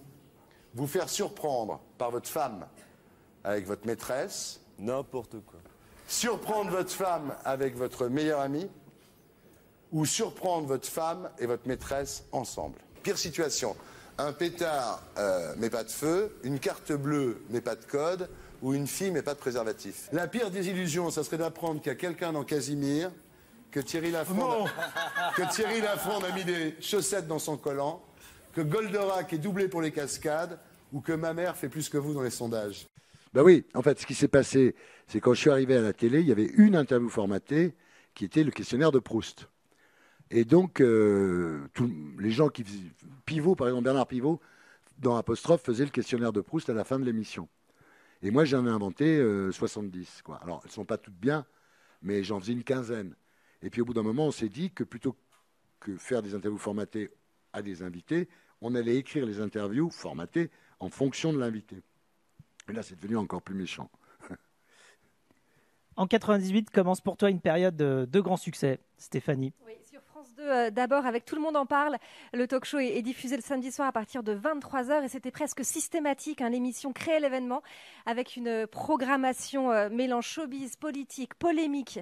Vous 0.75 0.87
faire 0.87 1.09
surprendre 1.09 1.81
par 1.99 2.11
votre 2.11 2.29
femme 2.29 2.67
avec 3.45 3.67
votre 3.67 3.87
maîtresse. 3.87 4.61
N'importe 4.79 5.41
quoi. 5.47 5.59
Surprendre 6.07 6.71
votre 6.71 6.91
femme 6.91 7.35
avec 7.45 7.77
votre 7.77 8.09
meilleur 8.09 8.41
ami 8.41 8.69
ou 9.93 10.05
surprendre 10.05 10.67
votre 10.67 10.87
femme 10.87 11.31
et 11.39 11.47
votre 11.47 11.67
maîtresse 11.67 12.25
ensemble. 12.33 12.79
Pire 13.03 13.17
situation, 13.17 13.77
un 14.19 14.33
pétard 14.33 15.03
euh, 15.17 15.55
mais 15.59 15.71
pas 15.71 15.85
de 15.85 15.91
feu, 15.91 16.37
une 16.43 16.59
carte 16.59 16.93
bleue 16.93 17.43
mais 17.51 17.61
pas 17.61 17.77
de 17.77 17.85
code, 17.85 18.29
ou 18.63 18.75
une 18.75 18.87
fille 18.87 19.11
mais 19.11 19.23
pas 19.23 19.35
de 19.35 19.39
préservatif. 19.39 20.09
La 20.13 20.27
pire 20.27 20.51
des 20.51 20.69
illusions, 20.69 21.11
ça 21.11 21.25
serait 21.25 21.39
d'apprendre 21.39 21.81
qu'il 21.81 21.91
y 21.91 21.95
a 21.95 21.99
quelqu'un 21.99 22.33
dans 22.33 22.45
Casimir, 22.45 23.11
que 23.71 23.81
Thierry 23.81 24.11
Lafronde, 24.11 24.69
que 25.37 25.55
Thierry 25.55 25.81
Lafronde 25.81 26.25
a 26.25 26.33
mis 26.33 26.45
des 26.45 26.77
chaussettes 26.81 27.27
dans 27.27 27.39
son 27.39 27.57
collant, 27.57 28.03
que 28.53 28.61
Goldorak 28.61 29.33
est 29.33 29.39
doublé 29.39 29.69
pour 29.69 29.83
les 29.83 29.93
cascades 29.93 30.59
ou 30.93 31.01
que 31.01 31.13
ma 31.13 31.35
mère 31.35 31.57
fait 31.57 31.69
plus 31.69 31.89
que 31.89 31.99
vous 31.99 32.15
dans 32.15 32.23
les 32.23 32.31
sondages 32.31 32.87
Ben 33.35 33.43
oui, 33.43 33.65
en 33.75 33.83
fait, 33.83 34.01
ce 34.01 34.07
qui 34.07 34.15
s'est 34.15 34.29
passé, 34.29 34.75
c'est 35.07 35.21
quand 35.21 35.35
je 35.35 35.41
suis 35.41 35.51
arrivé 35.51 35.77
à 35.77 35.83
la 35.83 35.93
télé, 35.93 36.21
il 36.21 36.27
y 36.27 36.33
avait 36.33 36.51
une 36.57 36.75
interview 36.75 37.09
formatée 37.09 37.75
qui 38.15 38.25
était 38.25 38.45
le 38.45 38.51
questionnaire 38.51 38.93
de 38.93 38.99
Proust. 38.99 39.49
Et 40.31 40.45
donc, 40.45 40.81
euh, 40.81 41.69
les 42.19 42.31
gens 42.31 42.49
qui 42.49 42.65
faisaient 42.65 42.91
Pivot, 43.27 43.55
par 43.55 43.69
exemple, 43.69 43.85
Bernard 43.85 44.07
Pivot, 44.07 44.41
dans 44.99 45.17
Apostrophe, 45.17 45.63
faisait 45.63 45.85
le 45.85 45.91
questionnaire 45.91 46.33
de 46.33 46.41
Proust 46.41 46.71
à 46.71 46.75
la 46.75 46.85
fin 46.85 46.99
de 46.99 47.05
l'émission. 47.05 47.49
Et 48.23 48.31
moi, 48.31 48.45
j'en 48.45 48.67
ai 48.67 48.71
inventé 48.71 49.23
70. 49.53 49.99
Euh, 49.99 50.23
quoi. 50.25 50.41
Alors, 50.43 50.61
elles 50.65 50.71
ne 50.71 50.75
sont 50.75 50.85
pas 50.85 50.97
toutes 50.97 51.15
bien, 51.15 51.45
mais 52.03 52.25
j'en 52.25 52.41
faisais 52.41 52.55
une 52.55 52.65
quinzaine. 52.65 53.15
Et 53.63 53.71
puis, 53.71 53.81
au 53.81 53.85
bout 53.85 53.95
d'un 53.95 54.03
moment, 54.03 54.27
on 54.27 54.31
s'est 54.31 54.49
dit 54.49 54.71
que 54.71 54.85
plutôt 54.85 55.17
que 55.81 55.97
faire 55.97 56.23
des 56.23 56.35
interviews 56.35 56.59
formatées 56.59 57.11
à 57.53 57.63
des 57.63 57.83
invités, 57.83 58.29
on 58.61 58.75
allait 58.75 58.97
écrire 58.97 59.27
les 59.27 59.41
interviews 59.41 59.91
formatées 59.91 60.51
en 60.81 60.89
fonction 60.89 61.33
de 61.33 61.39
l'invité. 61.39 61.83
Et 62.69 62.73
là, 62.73 62.83
c'est 62.83 62.97
devenu 62.97 63.17
encore 63.17 63.43
plus 63.43 63.55
méchant. 63.55 63.91
en 65.97 66.07
98 66.07 66.71
commence 66.71 67.01
pour 67.01 67.17
toi 67.17 67.31
une 67.31 67.41
période 67.41 67.77
de, 67.77 68.07
de 68.11 68.21
grand 68.21 68.37
succès, 68.37 68.81
Stéphanie. 68.99 69.53
Oui, 69.67 69.75
sur 69.89 70.03
France 70.03 70.35
2, 70.35 70.43
euh, 70.43 70.71
d'abord, 70.71 71.07
avec 71.07 71.25
Tout 71.25 71.37
le 71.37 71.43
monde 71.43 71.57
en 71.57 71.67
parle, 71.67 71.97
le 72.33 72.47
talk 72.47 72.65
show 72.65 72.79
est, 72.79 73.03
diffusé 73.03 73.37
le 73.37 73.43
samedi 73.43 73.71
soir 73.71 73.89
à 73.89 73.93
partir 73.93 74.23
de 74.23 74.35
23h 74.35 75.05
et 75.05 75.09
c'était 75.09 75.31
presque 75.31 75.65
systématique. 75.65 76.41
Hein, 76.41 76.51
L'émission 76.51 76.93
créait 76.93 77.21
l'événement 77.21 77.63
avec 78.05 78.37
une 78.37 78.67
programmation 78.67 79.71
euh, 79.71 79.89
mélange 79.89 80.27
showbiz, 80.27 80.77
politique, 80.77 81.35
polémique 81.35 82.01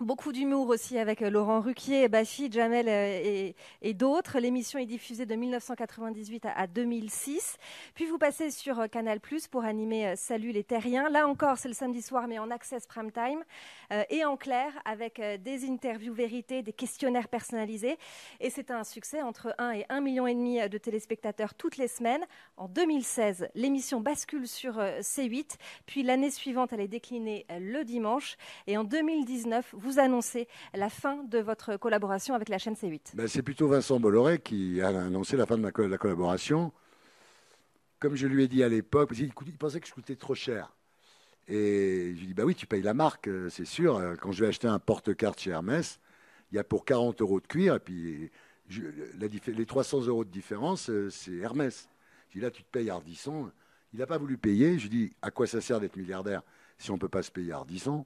Beaucoup 0.00 0.32
d'humour 0.32 0.68
aussi 0.68 0.98
avec 0.98 1.22
euh, 1.22 1.30
Laurent 1.30 1.62
Ruquier, 1.62 2.08
Bachi, 2.08 2.52
Jamel 2.52 2.86
euh, 2.86 3.50
et, 3.80 3.94
d'autres. 3.94 4.38
L'émission 4.38 4.78
est 4.78 4.84
diffusée 4.84 5.24
de 5.24 5.34
1998 5.34 6.44
à, 6.54 6.66
2006. 6.66 7.56
Puis 7.94 8.04
vous 8.04 8.18
passez 8.18 8.50
sur 8.50 8.78
euh, 8.78 8.88
Canal 8.88 9.20
Plus 9.20 9.48
pour 9.48 9.64
animer 9.64 10.14
Salut 10.14 10.52
les 10.52 10.64
Terriens. 10.64 11.08
Là 11.08 11.26
encore, 11.26 11.56
c'est 11.56 11.68
le 11.68 11.74
samedi 11.74 12.02
soir, 12.02 12.28
mais 12.28 12.38
en 12.38 12.50
access 12.50 12.86
prime 12.86 13.10
time 13.10 13.42
et 14.10 14.24
en 14.24 14.36
clair 14.36 14.72
avec 14.84 15.20
des 15.42 15.64
interviews 15.64 16.12
vérités, 16.12 16.62
des 16.62 16.72
questionnaires 16.72 17.28
personnalisés. 17.28 17.96
Et 18.40 18.50
c'est 18.50 18.70
un 18.70 18.84
succès 18.84 19.22
entre 19.22 19.54
1 19.58 19.70
et 19.70 19.86
1 19.88 20.00
million 20.00 20.26
et 20.26 20.34
demi 20.34 20.68
de 20.68 20.76
téléspectateurs 20.76 21.54
toutes 21.54 21.76
les 21.76 21.88
semaines. 21.88 22.24
En 22.56 22.68
2016, 22.68 23.48
l'émission 23.54 24.00
bascule 24.00 24.48
sur 24.48 24.78
C8. 24.78 25.56
Puis 25.86 26.02
l'année 26.02 26.30
suivante, 26.30 26.72
elle 26.72 26.80
est 26.80 26.88
déclinée 26.88 27.46
le 27.48 27.84
dimanche. 27.84 28.36
Et 28.66 28.76
en 28.76 28.84
2019, 28.84 29.74
vous 29.85 29.85
annoncez 29.98 30.48
la 30.74 30.88
fin 30.88 31.24
de 31.24 31.38
votre 31.38 31.76
collaboration 31.76 32.34
avec 32.34 32.48
la 32.48 32.58
chaîne 32.58 32.74
C8 32.74 33.14
ben, 33.14 33.28
C'est 33.28 33.42
plutôt 33.42 33.68
Vincent 33.68 33.98
Bolloré 34.00 34.38
qui 34.38 34.80
a 34.80 34.88
annoncé 34.88 35.36
la 35.36 35.46
fin 35.46 35.56
de, 35.58 35.62
la 35.62 35.98
collaboration. 35.98 36.72
Comme 37.98 38.14
je 38.14 38.26
lui 38.26 38.44
ai 38.44 38.48
dit 38.48 38.62
à 38.62 38.68
l'époque, 38.68 39.12
qu'il 39.14 39.32
pensait 39.58 39.80
que 39.80 39.86
je 39.86 39.94
coûtais 39.94 40.16
trop 40.16 40.34
cher. 40.34 40.72
Et 41.48 42.12
je 42.14 42.20
lui 42.20 42.26
dit, 42.28 42.34
bah 42.34 42.44
oui, 42.44 42.54
tu 42.54 42.66
payes 42.66 42.82
la 42.82 42.94
marque, 42.94 43.28
euh, 43.28 43.48
c'est 43.50 43.64
sûr. 43.64 43.96
Euh, 43.96 44.16
quand 44.16 44.32
je 44.32 44.42
vais 44.42 44.48
acheter 44.48 44.66
un 44.66 44.80
porte-carte 44.80 45.40
chez 45.40 45.50
Hermès, 45.50 46.00
il 46.50 46.56
y 46.56 46.58
a 46.58 46.64
pour 46.64 46.84
40 46.84 47.20
euros 47.20 47.40
de 47.40 47.46
cuir, 47.46 47.76
et 47.76 47.80
puis 47.80 48.30
les 48.68 49.66
300 49.66 50.06
euros 50.06 50.24
de 50.24 50.30
différence, 50.30 50.90
euh, 50.90 51.08
c'est 51.08 51.36
Hermès. 51.36 51.88
Je 52.30 52.38
dit, 52.38 52.40
là, 52.40 52.50
tu 52.50 52.64
te 52.64 52.70
payes 52.70 52.90
Ardisson. 52.90 53.50
Il 53.92 54.00
n'a 54.00 54.06
pas 54.06 54.18
voulu 54.18 54.36
payer. 54.36 54.78
Je 54.78 54.88
lui 54.88 54.90
dit, 54.90 55.12
à 55.22 55.30
quoi 55.30 55.46
ça 55.46 55.60
sert 55.60 55.78
d'être 55.78 55.96
milliardaire 55.96 56.42
si 56.78 56.90
on 56.90 56.94
ne 56.94 56.98
peut 56.98 57.08
pas 57.08 57.22
se 57.22 57.30
payer 57.30 57.52
Ardisson 57.52 58.04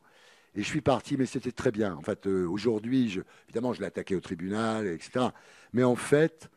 et 0.55 0.63
je 0.63 0.67
suis 0.67 0.81
parti, 0.81 1.17
mais 1.17 1.27
c'était 1.27 1.53
très 1.53 1.71
bien. 1.71 1.95
En 1.95 2.03
fait, 2.03 2.27
euh, 2.27 2.47
aujourd'hui, 2.47 3.23
évidemment, 3.49 3.73
je 3.73 3.81
l'ai 3.81 3.87
attaqué 3.87 4.17
au 4.17 4.21
tribunal, 4.21 4.87
etc. 4.87 5.27
Mais 5.73 5.85
en 5.85 5.95
fait, 5.95 6.51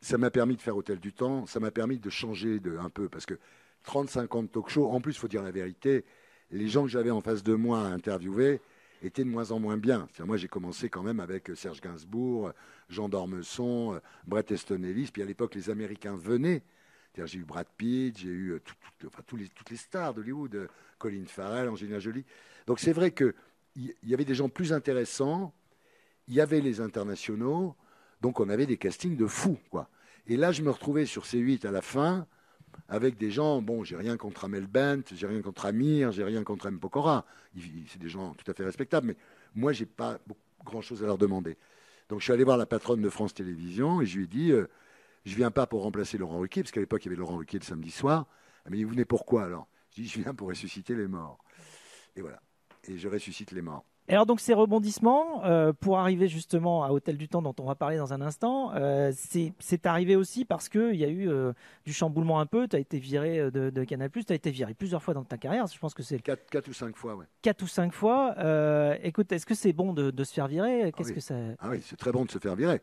ça 0.00 0.16
m'a 0.16 0.30
permis 0.30 0.56
de 0.56 0.62
faire 0.62 0.76
Hôtel 0.76 0.98
du 0.98 1.12
Temps, 1.12 1.46
ça 1.46 1.60
m'a 1.60 1.70
permis 1.70 1.98
de 1.98 2.10
changer 2.10 2.60
un 2.80 2.88
peu, 2.88 3.08
parce 3.08 3.26
que 3.26 3.34
35 3.84 4.34
ans 4.34 4.42
de 4.42 4.48
talk 4.48 4.68
show, 4.68 4.86
en 4.90 5.00
plus, 5.00 5.12
il 5.12 5.18
faut 5.18 5.28
dire 5.28 5.42
la 5.42 5.50
vérité, 5.50 6.04
les 6.50 6.68
gens 6.68 6.82
que 6.82 6.88
j'avais 6.88 7.10
en 7.10 7.20
face 7.20 7.42
de 7.42 7.54
moi 7.54 7.80
à 7.80 7.88
interviewer 7.88 8.60
étaient 9.02 9.24
de 9.24 9.30
moins 9.30 9.50
en 9.50 9.60
moins 9.60 9.76
bien. 9.76 10.08
Moi, 10.20 10.36
j'ai 10.36 10.48
commencé 10.48 10.88
quand 10.88 11.02
même 11.02 11.20
avec 11.20 11.50
Serge 11.54 11.80
Gainsbourg, 11.80 12.52
Jean 12.88 13.08
Dormesson, 13.08 13.94
euh, 13.94 13.98
Brett 14.26 14.50
Easton 14.50 14.82
Ellis, 14.82 15.10
puis 15.12 15.22
à 15.22 15.26
l'époque, 15.26 15.54
les 15.54 15.70
Américains 15.70 16.16
venaient. 16.16 16.62
J'ai 17.26 17.38
eu 17.38 17.44
Brad 17.44 17.66
Pitt, 17.76 18.18
j'ai 18.18 18.28
eu 18.28 18.52
euh, 18.52 18.60
toutes 19.26 19.70
les 19.70 19.76
stars 19.76 20.14
d'Hollywood, 20.14 20.68
Colin 20.98 21.24
Farrell, 21.26 21.68
Angelina 21.68 21.98
Jolie. 21.98 22.24
Donc 22.66 22.80
c'est 22.80 22.92
vrai 22.92 23.10
qu'il 23.12 23.34
y 23.76 24.14
avait 24.14 24.24
des 24.24 24.34
gens 24.34 24.48
plus 24.48 24.72
intéressants, 24.72 25.52
il 26.26 26.34
y 26.34 26.40
avait 26.40 26.60
les 26.60 26.80
internationaux, 26.80 27.74
donc 28.20 28.40
on 28.40 28.48
avait 28.48 28.66
des 28.66 28.76
castings 28.76 29.16
de 29.16 29.26
fous. 29.26 29.58
Quoi. 29.70 29.88
Et 30.26 30.36
là, 30.36 30.52
je 30.52 30.62
me 30.62 30.70
retrouvais 30.70 31.06
sur 31.06 31.24
C8 31.24 31.66
à 31.66 31.70
la 31.70 31.82
fin 31.82 32.26
avec 32.88 33.16
des 33.16 33.30
gens, 33.30 33.60
bon, 33.62 33.84
j'ai 33.84 33.96
rien 33.96 34.16
contre 34.16 34.44
Amel 34.44 34.66
Bent, 34.66 35.02
j'ai 35.14 35.26
rien 35.26 35.40
contre 35.42 35.66
Amir, 35.66 36.12
j'ai 36.12 36.24
rien 36.24 36.44
contre 36.44 36.66
M. 36.66 36.78
Pokora. 36.78 37.24
C'est 37.88 37.98
des 37.98 38.08
gens 38.08 38.34
tout 38.34 38.48
à 38.50 38.54
fait 38.54 38.64
respectables, 38.64 39.08
mais 39.08 39.16
moi, 39.54 39.72
j'ai 39.72 39.86
pas 39.86 40.18
grand-chose 40.64 41.02
à 41.02 41.06
leur 41.06 41.18
demander. 41.18 41.56
Donc 42.08 42.20
je 42.20 42.24
suis 42.24 42.32
allé 42.32 42.44
voir 42.44 42.56
la 42.56 42.66
patronne 42.66 43.02
de 43.02 43.10
France 43.10 43.34
Télévisions 43.34 44.00
et 44.00 44.06
je 44.06 44.18
lui 44.18 44.24
ai 44.24 44.28
dit, 44.28 44.52
euh, 44.52 44.68
je 45.28 45.36
viens 45.36 45.50
pas 45.50 45.66
pour 45.66 45.82
remplacer 45.82 46.18
Laurent 46.18 46.38
Ruquier, 46.38 46.62
parce 46.62 46.72
qu'à 46.72 46.80
l'époque, 46.80 47.04
il 47.04 47.08
y 47.08 47.10
avait 47.10 47.20
Laurent 47.20 47.36
Ruquier 47.36 47.58
le 47.58 47.64
samedi 47.64 47.90
soir. 47.90 48.26
Elle 48.64 48.72
m'a 48.72 48.76
dit, 48.76 48.84
vous 48.84 48.90
venez 48.90 49.04
pourquoi 49.04 49.44
alors? 49.44 49.68
Je 49.90 50.02
dis, 50.02 50.08
je 50.08 50.20
viens 50.20 50.34
pour 50.34 50.48
ressusciter 50.48 50.94
les 50.94 51.08
morts. 51.08 51.38
Et 52.16 52.20
voilà 52.20 52.40
et 52.88 52.98
je 52.98 53.08
ressuscite 53.08 53.52
les 53.52 53.62
morts. 53.62 53.84
Et 54.10 54.12
alors 54.12 54.24
donc 54.24 54.40
ces 54.40 54.54
rebondissements, 54.54 55.44
euh, 55.44 55.74
pour 55.74 55.98
arriver 55.98 56.28
justement 56.28 56.82
à 56.82 56.88
Hôtel 56.92 57.18
du 57.18 57.28
Temps 57.28 57.42
dont 57.42 57.54
on 57.60 57.66
va 57.66 57.74
parler 57.74 57.98
dans 57.98 58.14
un 58.14 58.22
instant, 58.22 58.72
euh, 58.74 59.12
c'est 59.14 59.84
arrivé 59.84 60.16
aussi 60.16 60.46
parce 60.46 60.70
qu'il 60.70 60.94
y 60.94 61.04
a 61.04 61.08
eu 61.08 61.28
euh, 61.28 61.52
du 61.84 61.92
chamboulement 61.92 62.40
un 62.40 62.46
peu, 62.46 62.66
tu 62.66 62.76
as 62.76 62.78
été 62.78 62.98
viré 62.98 63.50
de, 63.50 63.68
de 63.68 63.84
Canal+, 63.84 64.10
tu 64.10 64.24
as 64.30 64.34
été 64.34 64.50
viré 64.50 64.72
plusieurs 64.72 65.02
fois 65.02 65.12
dans 65.12 65.24
ta 65.24 65.36
carrière, 65.36 65.66
je 65.66 65.78
pense 65.78 65.92
que 65.92 66.02
c'est... 66.02 66.20
4, 66.20 66.48
4 66.48 66.68
ou 66.68 66.72
5 66.72 66.96
fois, 66.96 67.16
ouais. 67.16 67.26
4 67.42 67.60
ou 67.60 67.66
5 67.66 67.92
fois. 67.92 68.34
écoute, 69.02 69.30
est-ce 69.30 69.44
que 69.44 69.54
c'est 69.54 69.74
bon 69.74 69.92
de, 69.92 70.10
de, 70.10 70.24
se 70.24 70.32
faire 70.32 70.48
virer? 70.48 70.84
Ah 70.84 70.92
Qu'est-ce 70.92 71.12
que 71.12 71.20
ça... 71.20 71.34
Ah 71.58 71.68
oui, 71.68 71.80
c'est 71.84 71.96
très 71.96 72.12
bon 72.12 72.24
de 72.24 72.30
se 72.30 72.38
faire 72.38 72.56
virer. 72.56 72.80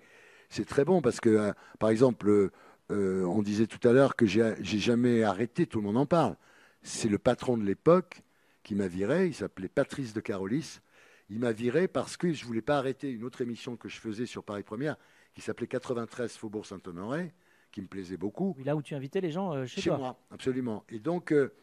C'est 0.49 0.65
très 0.65 0.86
bon 0.86 1.01
parce 1.01 1.19
que, 1.19 1.53
par 1.79 1.89
exemple, 1.89 2.51
on 2.89 3.41
disait 3.41 3.67
tout 3.67 3.86
à 3.88 3.91
l'heure 3.91 4.15
que 4.15 4.25
j'ai 4.25 4.55
jamais 4.62 5.23
arrêté, 5.23 5.65
tout 5.65 5.79
le 5.79 5.86
monde 5.86 5.97
en 5.97 6.05
parle. 6.05 6.36
C'est 6.81 7.10
le 7.10 7.17
patron 7.17 7.58
de 7.58 7.63
l'époque 7.63 8.21
qui 8.63 8.75
m'a 8.75 8.88
viré. 8.88 9.27
Il 9.27 9.34
s'appelait 9.34 9.69
Patrice 9.69 10.13
de 10.13 10.19
Carolis. 10.19 10.81
Il 11.29 11.39
m'a 11.39 11.51
viré 11.51 11.88
parce 11.88 12.17
que 12.17 12.31
je 12.31 12.43
ne 12.43 12.47
voulais 12.47 12.62
pas 12.62 12.77
arrêter 12.77 13.12
une 13.12 13.23
autre 13.23 13.41
émission 13.41 13.75
que 13.75 13.89
je 13.89 13.99
faisais 13.99 14.25
sur 14.25 14.43
Paris 14.43 14.63
Première 14.63 14.97
qui 15.36 15.41
s'appelait 15.41 15.67
93 15.67 16.31
Faubourg 16.38 16.65
Saint-Honoré, 16.65 17.34
qui 17.71 17.81
me 17.81 17.88
plaisait 17.88 18.17
beaucoup. 18.17 18.55
Là 18.63 18.75
où 18.75 18.81
tu 18.81 18.95
invitais 18.95 19.21
les 19.21 19.31
gens 19.31 19.53
euh, 19.53 19.65
chez, 19.65 19.81
chez 19.81 19.89
moi. 19.91 20.17
Absolument. 20.31 20.86
Et 20.89 20.99
donc, 20.99 21.34
euh, 21.34 21.53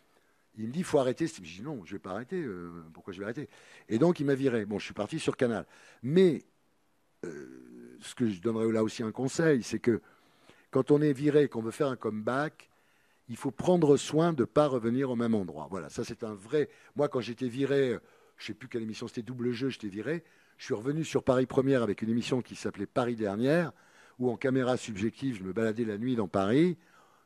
il 0.56 0.66
me 0.66 0.72
dit 0.72 0.80
il 0.80 0.84
faut 0.84 0.98
arrêter. 0.98 1.26
Je 1.26 1.40
dis 1.40 1.62
non, 1.62 1.80
je 1.84 1.92
ne 1.92 1.96
vais 1.96 2.02
pas 2.02 2.10
arrêter. 2.10 2.40
Euh, 2.40 2.84
pourquoi 2.92 3.14
je 3.14 3.18
vais 3.18 3.24
arrêter? 3.24 3.48
Et 3.88 3.98
donc, 3.98 4.20
il 4.20 4.26
m'a 4.26 4.34
viré. 4.34 4.66
Bon, 4.66 4.78
je 4.78 4.84
suis 4.84 4.94
parti 4.94 5.18
sur 5.18 5.36
Canal. 5.36 5.66
Mais 6.02 6.44
ce 7.22 8.14
que 8.14 8.28
je 8.28 8.40
donnerais 8.40 8.70
là 8.72 8.82
aussi 8.82 9.02
un 9.02 9.12
conseil, 9.12 9.62
c'est 9.62 9.78
que 9.78 10.00
quand 10.70 10.90
on 10.90 11.00
est 11.00 11.12
viré, 11.12 11.48
qu'on 11.48 11.62
veut 11.62 11.70
faire 11.70 11.88
un 11.88 11.96
comeback, 11.96 12.70
il 13.28 13.36
faut 13.36 13.50
prendre 13.50 13.96
soin 13.96 14.32
de 14.32 14.42
ne 14.42 14.46
pas 14.46 14.66
revenir 14.66 15.10
au 15.10 15.16
même 15.16 15.34
endroit. 15.34 15.68
Voilà, 15.70 15.88
ça 15.88 16.04
c'est 16.04 16.24
un 16.24 16.34
vrai. 16.34 16.68
Moi, 16.96 17.08
quand 17.08 17.20
j'étais 17.20 17.48
viré, 17.48 17.98
je 18.36 18.44
ne 18.44 18.46
sais 18.46 18.54
plus 18.54 18.68
quelle 18.68 18.82
émission 18.82 19.06
c'était, 19.06 19.22
double 19.22 19.52
jeu, 19.52 19.68
j'étais 19.68 19.88
viré. 19.88 20.24
Je 20.58 20.64
suis 20.66 20.74
revenu 20.74 21.04
sur 21.04 21.22
Paris 21.22 21.46
Première 21.46 21.82
avec 21.82 22.02
une 22.02 22.10
émission 22.10 22.42
qui 22.42 22.56
s'appelait 22.56 22.86
Paris 22.86 23.16
Dernière, 23.16 23.72
où 24.18 24.30
en 24.30 24.36
caméra 24.36 24.76
subjective, 24.76 25.36
je 25.38 25.44
me 25.44 25.52
baladais 25.52 25.84
la 25.84 25.98
nuit 25.98 26.16
dans 26.16 26.28
Paris, 26.28 26.76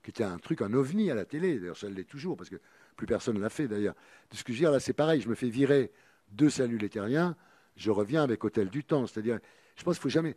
qui 0.03 0.11
était 0.11 0.25
un 0.25 0.39
truc, 0.39 0.63
un 0.63 0.73
ovni 0.73 1.11
à 1.11 1.15
la 1.15 1.25
télé. 1.25 1.59
D'ailleurs, 1.59 1.77
ça 1.77 1.89
l'est 1.89 2.05
toujours, 2.05 2.37
parce 2.37 2.51
que 2.51 2.57
plus 2.97 3.07
personne 3.07 3.37
ne 3.37 3.41
l'a 3.41 3.51
fait 3.51 3.69
d'ailleurs. 3.69 3.95
De 4.31 4.37
ce 4.37 4.45
que 4.45 4.53
je 4.53 4.59
veux 4.59 4.63
dire, 4.63 4.73
là, 4.73 4.81
c'est 4.81 4.93
pareil. 4.93 5.21
Je 5.21 5.29
me 5.29 5.35
fais 5.35 5.49
virer 5.49 5.93
de 6.33 6.49
Salut 6.49 6.79
les 6.79 6.89
Terriens, 6.89 7.37
je 7.77 7.91
reviens 7.91 8.23
avec 8.23 8.43
Hôtel 8.45 8.69
du 8.69 8.85
Temps. 8.85 9.07
C'est-à-dire, 9.07 9.39
je 9.77 9.85
pense 9.85 9.97
qu'il 9.97 10.03
faut 10.03 10.09
jamais. 10.09 10.35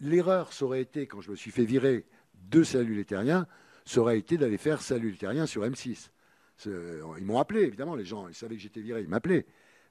L'erreur, 0.00 0.52
ça 0.52 0.64
aurait 0.64 0.80
été, 0.80 1.06
quand 1.06 1.20
je 1.20 1.30
me 1.30 1.36
suis 1.36 1.50
fait 1.50 1.64
virer 1.64 2.06
de 2.48 2.62
Salut 2.62 2.94
les 2.94 3.04
Terriens, 3.04 3.46
ça 3.84 4.00
aurait 4.00 4.18
été 4.18 4.38
d'aller 4.38 4.58
faire 4.58 4.80
Salut 4.80 5.10
les 5.10 5.16
Terriens 5.16 5.46
sur 5.46 5.62
M6. 5.62 6.10
Ils 6.64 7.24
m'ont 7.24 7.38
appelé, 7.38 7.62
évidemment, 7.62 7.96
les 7.96 8.04
gens, 8.04 8.28
ils 8.28 8.34
savaient 8.34 8.56
que 8.56 8.62
j'étais 8.62 8.80
viré, 8.80 9.02
ils 9.02 9.08
m'appelaient. 9.08 9.46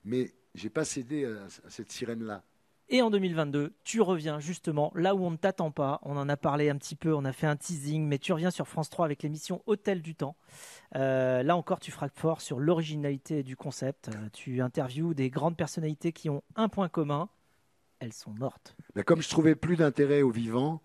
Mais 0.06 0.34
j'ai 0.56 0.70
pas 0.70 0.86
cédé 0.86 1.26
à, 1.26 1.48
cette 1.70 1.92
sirène-là. 1.92 2.44
Et 2.88 3.02
en 3.02 3.10
2022, 3.10 3.74
tu 3.84 4.00
reviens 4.00 4.40
justement 4.40 4.92
là 4.94 5.16
où 5.16 5.26
on 5.26 5.32
ne 5.32 5.38
t'attend 5.38 5.72
pas. 5.72 6.00
On 6.04 6.16
en 6.18 6.30
a 6.30 6.38
parlé 6.38 6.70
un 6.70 6.78
petit 6.78 6.96
peu, 6.96 7.16
on 7.16 7.26
a 7.26 7.34
fait 7.34 7.48
un 7.48 7.56
teasing, 7.56 8.06
mais 8.06 8.20
tu 8.20 8.32
reviens 8.32 8.52
sur 8.52 8.68
France 8.68 8.92
3 8.92 9.06
avec 9.06 9.24
l'émission 9.24 9.64
Hôtel 9.66 10.04
du 10.04 10.14
Temps. 10.14 10.36
Euh, 10.96 11.42
là 11.42 11.58
encore, 11.58 11.80
tu 11.80 11.90
frappes 11.92 12.16
fort 12.16 12.42
sur 12.42 12.60
l'originalité 12.60 13.42
du 13.42 13.56
concept. 13.56 14.10
Euh, 14.10 14.30
tu 14.34 14.62
interviews 14.62 15.16
des 15.16 15.32
grandes 15.32 15.58
personnalités 15.58 16.12
qui 16.12 16.30
ont 16.30 16.44
un 16.56 16.70
point 16.70 16.88
commun 16.88 17.28
elles 18.00 18.14
sont 18.14 18.32
mortes. 18.32 18.76
Mais 18.96 19.04
comme 19.04 19.22
je 19.22 19.30
trouvais 19.30 19.56
plus 19.56 19.78
d'intérêt 19.78 20.22
aux 20.22 20.32
vivants, 20.32 20.82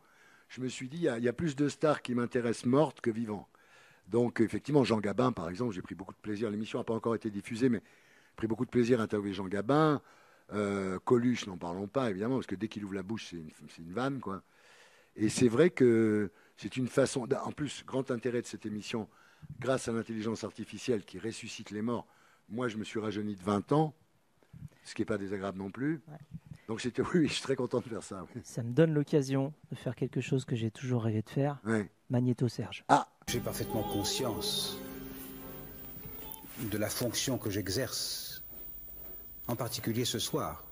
je 0.49 0.61
me 0.61 0.68
suis 0.68 0.88
dit, 0.88 0.99
il 0.99 1.25
y, 1.25 1.29
a 1.29 1.33
plus 1.33 1.55
de 1.55 1.68
stars 1.68 2.03
qui 2.03 2.14
m'intéressent 2.14 2.66
mortes 2.66 3.01
que 3.01 3.11
vivantes. 3.11 3.46
Donc, 4.09 4.40
effectivement, 4.40 4.83
Jean 4.83 4.99
Gabin, 4.99 5.31
par 5.31 5.49
exemple, 5.49 5.73
j'ai 5.73 5.83
pris 5.83 5.94
beaucoup 5.94 6.12
de 6.14 6.18
plaisir. 6.18 6.51
L'émission 6.51 6.81
n'a 6.81 6.85
pas 6.85 6.94
encore 6.94 7.14
été 7.14 7.31
diffusée, 7.31 7.68
mais 7.68 7.79
j'ai 7.79 8.37
pris 8.37 8.46
beaucoup 8.49 8.64
de 8.64 8.70
plaisir 8.70 9.01
à 9.01 9.05
interviewer 9.05 9.33
Jean 9.33 9.46
Gabin. 9.46 10.03
Euh, 10.53 10.99
Coluche, 11.05 11.46
n'en 11.46 11.57
parlons 11.57 11.87
pas, 11.87 12.11
évidemment, 12.11 12.35
parce 12.35 12.49
que 12.49 12.57
dès 12.57 12.66
qu'il 12.66 12.85
ouvre 12.85 12.94
la 12.94 13.05
bouche, 13.05 13.29
c'est 13.31 13.79
une, 13.79 13.92
vanne, 13.92 14.18
quoi. 14.18 14.42
Et 15.14 15.29
c'est 15.29 15.46
vrai 15.46 15.70
que 15.70 16.33
c'est 16.57 16.77
une 16.77 16.88
façon. 16.88 17.29
En 17.44 17.53
plus, 17.53 17.85
grand 17.87 18.11
intérêt 18.11 18.42
de 18.42 18.46
cette 18.46 18.66
émission, 18.66 19.09
grâce 19.61 19.87
à 19.87 19.92
l'intelligence 19.92 20.42
artificielle 20.42 21.05
qui 21.05 21.20
ressuscite 21.20 21.70
les 21.70 21.83
morts. 21.83 22.09
Moi, 22.49 22.66
je 22.66 22.77
me 22.77 22.83
suis 22.83 22.99
rajeuni 22.99 23.37
de 23.37 23.42
20 23.42 23.70
ans, 23.70 23.94
ce 24.83 24.96
qui 24.96 25.03
n'est 25.03 25.07
pas 25.07 25.18
désagréable 25.18 25.59
non 25.59 25.70
plus. 25.70 26.01
Donc 26.70 26.80
c'était 26.80 27.02
oui, 27.14 27.26
je 27.26 27.33
suis 27.33 27.42
très 27.42 27.56
content 27.56 27.80
de 27.80 27.88
faire 27.88 28.04
ça. 28.04 28.24
Ça 28.44 28.62
me 28.62 28.70
donne 28.70 28.94
l'occasion 28.94 29.52
de 29.72 29.74
faire 29.76 29.96
quelque 29.96 30.20
chose 30.20 30.44
que 30.44 30.54
j'ai 30.54 30.70
toujours 30.70 31.02
rêvé 31.02 31.20
de 31.20 31.28
faire. 31.28 31.61
Magnéto 32.11 32.46
Serge. 32.46 32.85
Ah, 32.87 33.09
j'ai 33.26 33.40
parfaitement 33.40 33.83
conscience 33.83 34.78
de 36.70 36.78
la 36.78 36.88
fonction 36.88 37.38
que 37.38 37.50
j'exerce, 37.50 38.44
en 39.48 39.56
particulier 39.56 40.04
ce 40.04 40.20
soir. 40.20 40.62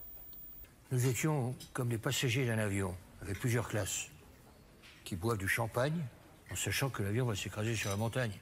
Nous 0.93 1.05
étions 1.05 1.57
comme 1.73 1.91
les 1.91 1.99
passagers 1.99 2.47
d'un 2.47 2.59
avion, 2.59 2.95
avec 3.21 3.41
plusieurs 3.41 3.69
classes, 3.69 4.07
qui 5.03 5.17
boivent 5.17 5.39
du 5.39 5.49
champagne 5.49 6.01
en 6.53 6.55
sachant 6.55 6.91
que 6.91 7.03
l'avion 7.03 7.27
va 7.27 7.35
s'écraser 7.35 7.75
sur 7.75 7.91
la 7.91 7.97
montagne. 7.97 8.39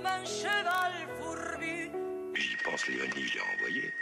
Comme 0.00 0.06
un 0.06 0.24
cheval 0.24 0.92
fourbu. 1.18 1.90
J'y 2.34 2.56
pense, 2.64 2.86
Léonie, 2.86 3.26
je 3.26 3.34
l'ai 3.34 3.40
renvoyé. 3.40 3.92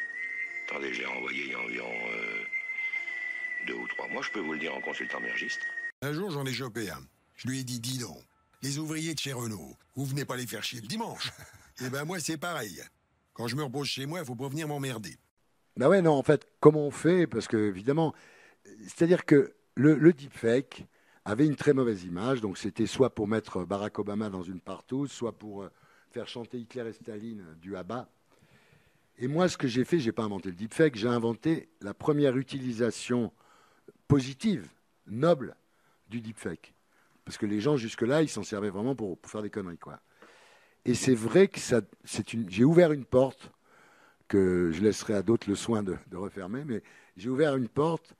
Attendez, 0.67 0.95
je 0.95 1.01
l'ai 1.01 1.07
renvoyé 1.07 1.45
il 1.45 1.51
y 1.51 1.55
a 1.55 1.61
environ 1.61 1.95
euh, 2.13 2.45
deux 3.67 3.75
ou 3.75 3.89
trois 3.89 4.07
mois, 4.09 4.23
je 4.23 4.31
peux 4.31 4.41
vous 4.41 4.53
le 4.53 4.59
dire 4.61 4.75
en 4.75 4.81
consultant 4.81 5.19
mes 5.21 5.31
registres. 5.31 5.65
Un 6.03 6.13
jour, 6.13 6.31
j'en 6.31 6.45
ai 6.47 6.53
chopé 6.53 6.91
un. 6.91 7.03
Je 7.35 7.49
lui 7.49 7.61
ai 7.61 7.65
dit, 7.65 7.81
dis 7.81 7.99
donc, 7.99 8.23
les 8.63 8.79
ouvriers 8.79 9.15
de 9.15 9.19
chez 9.19 9.33
Renault, 9.33 9.77
vous 9.97 10.05
venez 10.05 10.25
pas 10.25 10.37
les 10.37 10.47
faire 10.47 10.63
chier 10.63 10.81
le 10.81 10.87
dimanche. 10.87 11.31
Eh 11.81 11.91
ben 11.91 12.05
moi, 12.05 12.19
c'est 12.19 12.39
pareil. 12.39 12.83
Quand 13.35 13.47
je 13.47 13.55
me 13.55 13.63
repose 13.63 13.87
chez 13.87 14.05
moi, 14.05 14.19
il 14.19 14.25
faut 14.25 14.35
pas 14.35 14.49
venir 14.49 14.67
m'emmerder. 14.67 15.17
Ben 15.77 15.87
ouais, 15.87 16.03
non, 16.03 16.15
en 16.15 16.25
fait, 16.25 16.45
comment 16.59 16.85
on 16.85 16.91
fait? 16.91 17.29
Parce 17.29 17.47
que, 17.47 17.57
évidemment, 17.57 18.17
c'est-à-dire 18.89 19.25
que 19.25 19.55
le, 19.77 19.95
le, 19.95 20.13
deepfake 20.13 20.87
avait 21.25 21.47
une 21.47 21.55
très 21.55 21.75
mauvaise 21.75 22.03
image. 22.03 22.41
Donc, 22.41 22.59
c'était 22.59 22.89
soit 22.89 23.15
pour 23.15 23.29
mettre 23.29 23.65
Barack 23.65 24.01
Obama 24.01 24.29
dans 24.29 24.43
une 24.43 24.59
partouze, 24.59 25.13
soit 25.13 25.39
pour 25.39 25.63
euh, 25.63 25.71
faire 26.11 26.29
chanter 26.29 26.59
Hitler 26.59 26.89
et 26.89 26.93
Staline 26.93 27.45
du 27.61 27.77
ABBA. 27.77 28.09
Et 29.19 29.29
moi, 29.29 29.49
ce 29.49 29.57
que 29.57 29.67
j'ai 29.67 29.85
fait, 29.85 29.99
j'ai 29.99 30.13
pas 30.13 30.23
inventé 30.23 30.51
le 30.51 30.55
deepfake, 30.55 30.97
j'ai 30.97 31.09
inventé 31.09 31.69
la 31.81 31.93
première 31.93 32.37
utilisation 32.37 33.33
positive, 34.07 34.69
noble, 35.07 35.57
du 36.09 36.21
deepfake. 36.21 36.75
Parce 37.25 37.37
que 37.37 37.47
les 37.47 37.61
gens, 37.61 37.77
jusque-là, 37.77 38.23
ils 38.23 38.29
s'en 38.29 38.43
servaient 38.43 38.71
vraiment 38.71 38.95
pour, 38.95 39.19
pour, 39.19 39.31
faire 39.31 39.43
des 39.43 39.51
conneries, 39.51 39.79
quoi. 39.79 40.01
Et 40.85 40.95
c'est 40.95 41.15
vrai 41.15 41.49
que 41.49 41.61
ça, 41.61 41.83
c'est 42.05 42.33
une, 42.33 42.49
j'ai 42.49 42.65
ouvert 42.65 42.93
une 42.93 43.05
porte 43.05 43.51
que 44.29 44.71
je 44.73 44.81
laisserai 44.81 45.15
à 45.15 45.23
d'autres 45.23 45.49
le 45.49 45.57
soin 45.57 45.83
de, 45.83 45.97
refermer, 46.13 46.65
mais 46.65 46.83
j'ai 47.17 47.29
ouvert 47.29 47.57
une 47.57 47.69
porte 47.69 48.15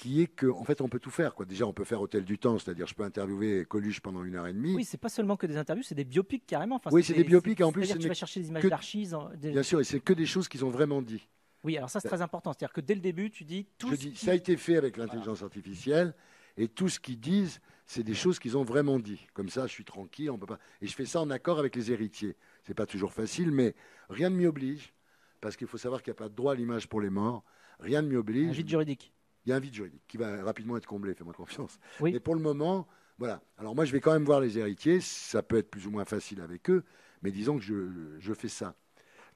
qui 0.00 0.22
est 0.22 0.28
qu'en 0.28 0.58
en 0.58 0.64
fait, 0.64 0.80
on 0.80 0.88
peut 0.88 0.98
tout 0.98 1.10
faire. 1.10 1.34
Quoi. 1.34 1.44
Déjà, 1.44 1.66
on 1.66 1.74
peut 1.74 1.84
faire 1.84 2.00
Hôtel 2.00 2.24
du 2.24 2.38
Temps, 2.38 2.58
c'est-à-dire 2.58 2.86
je 2.86 2.94
peux 2.94 3.02
interviewer 3.02 3.66
Coluche 3.66 4.00
pendant 4.00 4.24
une 4.24 4.34
heure 4.34 4.46
et 4.46 4.54
demie. 4.54 4.74
Oui, 4.74 4.84
c'est 4.84 4.96
pas 4.96 5.10
seulement 5.10 5.36
que 5.36 5.46
des 5.46 5.58
interviews, 5.58 5.82
c'est 5.82 5.94
des 5.94 6.06
biopics 6.06 6.46
carrément. 6.46 6.80
oui, 6.90 7.04
c'est 7.04 7.12
des 7.12 7.24
biopics. 7.24 7.60
En 7.60 7.70
plus, 7.70 7.86
tu 7.86 8.08
vas 8.08 8.14
chercher 8.14 8.40
des 8.40 8.48
images 8.48 8.64
d'archives. 8.64 9.14
Bien 9.38 9.62
sûr, 9.62 9.78
et 9.78 9.84
c'est 9.84 10.00
que 10.00 10.14
des 10.14 10.24
choses 10.24 10.48
qu'ils 10.48 10.64
ont 10.64 10.70
vraiment 10.70 11.02
dit. 11.02 11.28
Oui, 11.64 11.76
alors 11.76 11.90
ça, 11.90 12.00
c'est 12.00 12.08
très 12.08 12.22
important. 12.22 12.54
C'est-à-dire 12.54 12.72
que 12.72 12.80
dès 12.80 12.94
le 12.94 13.02
début, 13.02 13.30
tu 13.30 13.44
dis 13.44 13.66
tout. 13.76 13.90
Je 13.90 13.96
dis, 13.96 14.16
ça 14.16 14.30
a 14.30 14.34
été 14.34 14.56
fait 14.56 14.76
avec 14.76 14.96
l'intelligence 14.96 15.42
artificielle, 15.42 16.14
et 16.56 16.66
tout 16.66 16.88
ce 16.88 16.98
qu'ils 16.98 17.20
disent, 17.20 17.60
c'est 17.86 18.02
des 18.02 18.14
choses 18.14 18.38
qu'ils 18.38 18.56
ont 18.56 18.64
vraiment 18.64 18.98
dit. 18.98 19.26
Comme 19.34 19.50
ça, 19.50 19.66
je 19.66 19.72
suis 19.72 19.84
tranquille, 19.84 20.30
on 20.30 20.38
peut 20.38 20.46
pas. 20.46 20.58
Et 20.80 20.86
je 20.86 20.94
fais 20.94 21.04
ça 21.04 21.20
en 21.20 21.28
accord 21.28 21.58
avec 21.58 21.76
les 21.76 21.92
héritiers. 21.92 22.36
C'est 22.64 22.72
pas 22.72 22.86
toujours 22.86 23.12
facile, 23.12 23.50
mais 23.50 23.74
rien 24.08 24.30
ne 24.30 24.36
m'y 24.36 24.46
oblige, 24.46 24.94
parce 25.42 25.58
qu'il 25.58 25.66
faut 25.66 25.76
savoir 25.76 26.02
qu'il 26.02 26.10
n'y 26.10 26.16
a 26.16 26.20
pas 26.22 26.30
de 26.30 26.34
droit 26.34 26.52
à 26.52 26.56
l'image 26.56 26.88
pour 26.88 27.02
les 27.02 27.10
morts. 27.10 27.44
Rien 27.80 28.00
ne 28.00 28.08
m'y 28.08 28.16
oblige. 28.16 28.48
Un 28.48 28.52
vide 28.52 28.68
juridique. 28.68 29.12
Il 29.44 29.50
y 29.50 29.52
a 29.52 29.56
un 29.56 29.60
vide 29.60 29.74
juridique 29.74 30.02
qui 30.06 30.16
va 30.16 30.42
rapidement 30.42 30.76
être 30.76 30.86
comblé, 30.86 31.14
fais-moi 31.14 31.32
confiance. 31.32 31.78
Oui. 32.00 32.12
Mais 32.12 32.20
pour 32.20 32.34
le 32.34 32.40
moment, 32.40 32.86
voilà. 33.18 33.42
Alors 33.58 33.74
moi, 33.74 33.84
je 33.84 33.92
vais 33.92 34.00
quand 34.00 34.12
même 34.12 34.24
voir 34.24 34.40
les 34.40 34.58
héritiers. 34.58 35.00
Ça 35.00 35.42
peut 35.42 35.58
être 35.58 35.70
plus 35.70 35.86
ou 35.86 35.90
moins 35.90 36.04
facile 36.04 36.40
avec 36.40 36.70
eux, 36.70 36.84
mais 37.22 37.30
disons 37.30 37.56
que 37.58 37.64
je, 37.64 38.18
je 38.18 38.34
fais 38.34 38.48
ça. 38.48 38.74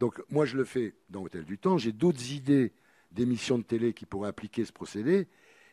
Donc 0.01 0.23
moi, 0.31 0.45
je 0.45 0.57
le 0.57 0.65
fais 0.65 0.95
dans 1.11 1.23
Hôtel 1.23 1.45
du 1.45 1.59
Temps. 1.59 1.79
J'ai 1.79 1.93
d'autres 1.93 2.33
idées 2.33 2.73
d'émissions 3.13 3.59
de 3.59 3.63
télé 3.63 3.93
qui 3.93 4.07
pourraient 4.07 4.29
appliquer 4.29 4.65
ce 4.65 4.73
procédé. 4.73 5.29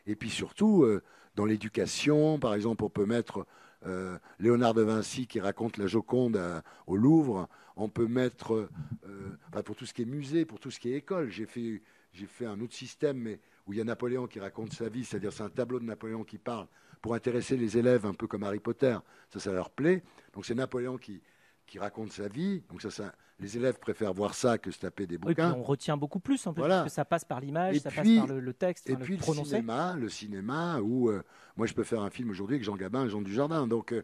Et 0.06 0.16
puis 0.16 0.30
surtout, 0.30 0.84
euh, 0.84 1.02
dans 1.34 1.44
l'éducation, 1.44 2.38
par 2.38 2.54
exemple, 2.54 2.84
on 2.84 2.90
peut 2.90 3.06
mettre 3.06 3.46
euh, 3.86 4.18
Léonard 4.38 4.74
de 4.74 4.82
Vinci 4.82 5.26
qui 5.26 5.40
raconte 5.40 5.76
la 5.76 5.86
Joconde 5.86 6.40
au 6.86 6.96
Louvre. 6.96 7.48
On 7.76 7.88
peut 7.88 8.06
mettre, 8.06 8.68
euh, 9.06 9.62
pour 9.64 9.76
tout 9.76 9.86
ce 9.86 9.94
qui 9.94 10.02
est 10.02 10.06
musée, 10.06 10.44
pour 10.44 10.60
tout 10.60 10.70
ce 10.70 10.78
qui 10.78 10.92
est 10.92 10.96
école, 10.96 11.30
j'ai 11.30 11.46
fait, 11.46 11.82
j'ai 12.12 12.26
fait 12.26 12.46
un 12.46 12.60
autre 12.60 12.74
système, 12.74 13.18
mais 13.18 13.40
où 13.66 13.72
il 13.72 13.78
y 13.78 13.80
a 13.80 13.84
Napoléon 13.84 14.26
qui 14.26 14.40
raconte 14.40 14.72
sa 14.72 14.88
vie, 14.88 15.04
c'est-à-dire 15.04 15.32
c'est 15.32 15.42
un 15.42 15.50
tableau 15.50 15.78
de 15.78 15.84
Napoléon 15.84 16.24
qui 16.24 16.38
parle 16.38 16.66
pour 17.00 17.14
intéresser 17.14 17.56
les 17.56 17.76
élèves 17.78 18.06
un 18.06 18.14
peu 18.14 18.26
comme 18.26 18.42
Harry 18.42 18.60
Potter. 18.60 18.96
Ça, 19.30 19.40
ça 19.40 19.52
leur 19.52 19.70
plaît. 19.70 20.02
Donc 20.32 20.46
c'est 20.46 20.54
Napoléon 20.54 20.98
qui, 20.98 21.20
qui 21.66 21.78
raconte 21.78 22.12
sa 22.12 22.28
vie. 22.28 22.62
Donc 22.68 22.82
ça, 22.82 22.90
ça, 22.90 23.12
les 23.42 23.56
élèves 23.56 23.78
préfèrent 23.78 24.14
voir 24.14 24.34
ça 24.34 24.58
que 24.58 24.70
se 24.70 24.78
taper 24.78 25.06
des 25.06 25.18
bouquins. 25.18 25.52
Oui, 25.52 25.58
on 25.58 25.62
retient 25.62 25.96
beaucoup 25.96 26.20
plus 26.20 26.46
en 26.46 26.54
plus, 26.54 26.62
parce 26.62 26.84
que 26.84 26.90
ça 26.90 27.04
passe 27.04 27.24
par 27.24 27.40
l'image, 27.40 27.78
ça 27.78 27.90
passe 27.90 28.08
par 28.16 28.26
le, 28.26 28.52
texte, 28.52 28.88
et 28.88 28.96
puis 28.96 29.16
le, 29.16 29.26
le 29.26 29.44
cinéma, 29.44 29.96
le 29.96 30.08
cinéma 30.08 30.80
où 30.80 31.10
euh, 31.10 31.22
moi 31.56 31.66
je 31.66 31.74
peux 31.74 31.84
faire 31.84 32.02
un 32.02 32.10
film 32.10 32.30
aujourd'hui 32.30 32.56
avec 32.56 32.64
Jean 32.64 32.76
Gabin 32.76 33.06
et 33.06 33.08
Jean 33.08 33.20
Dujardin. 33.20 33.66
Donc 33.66 33.92
euh, 33.92 34.02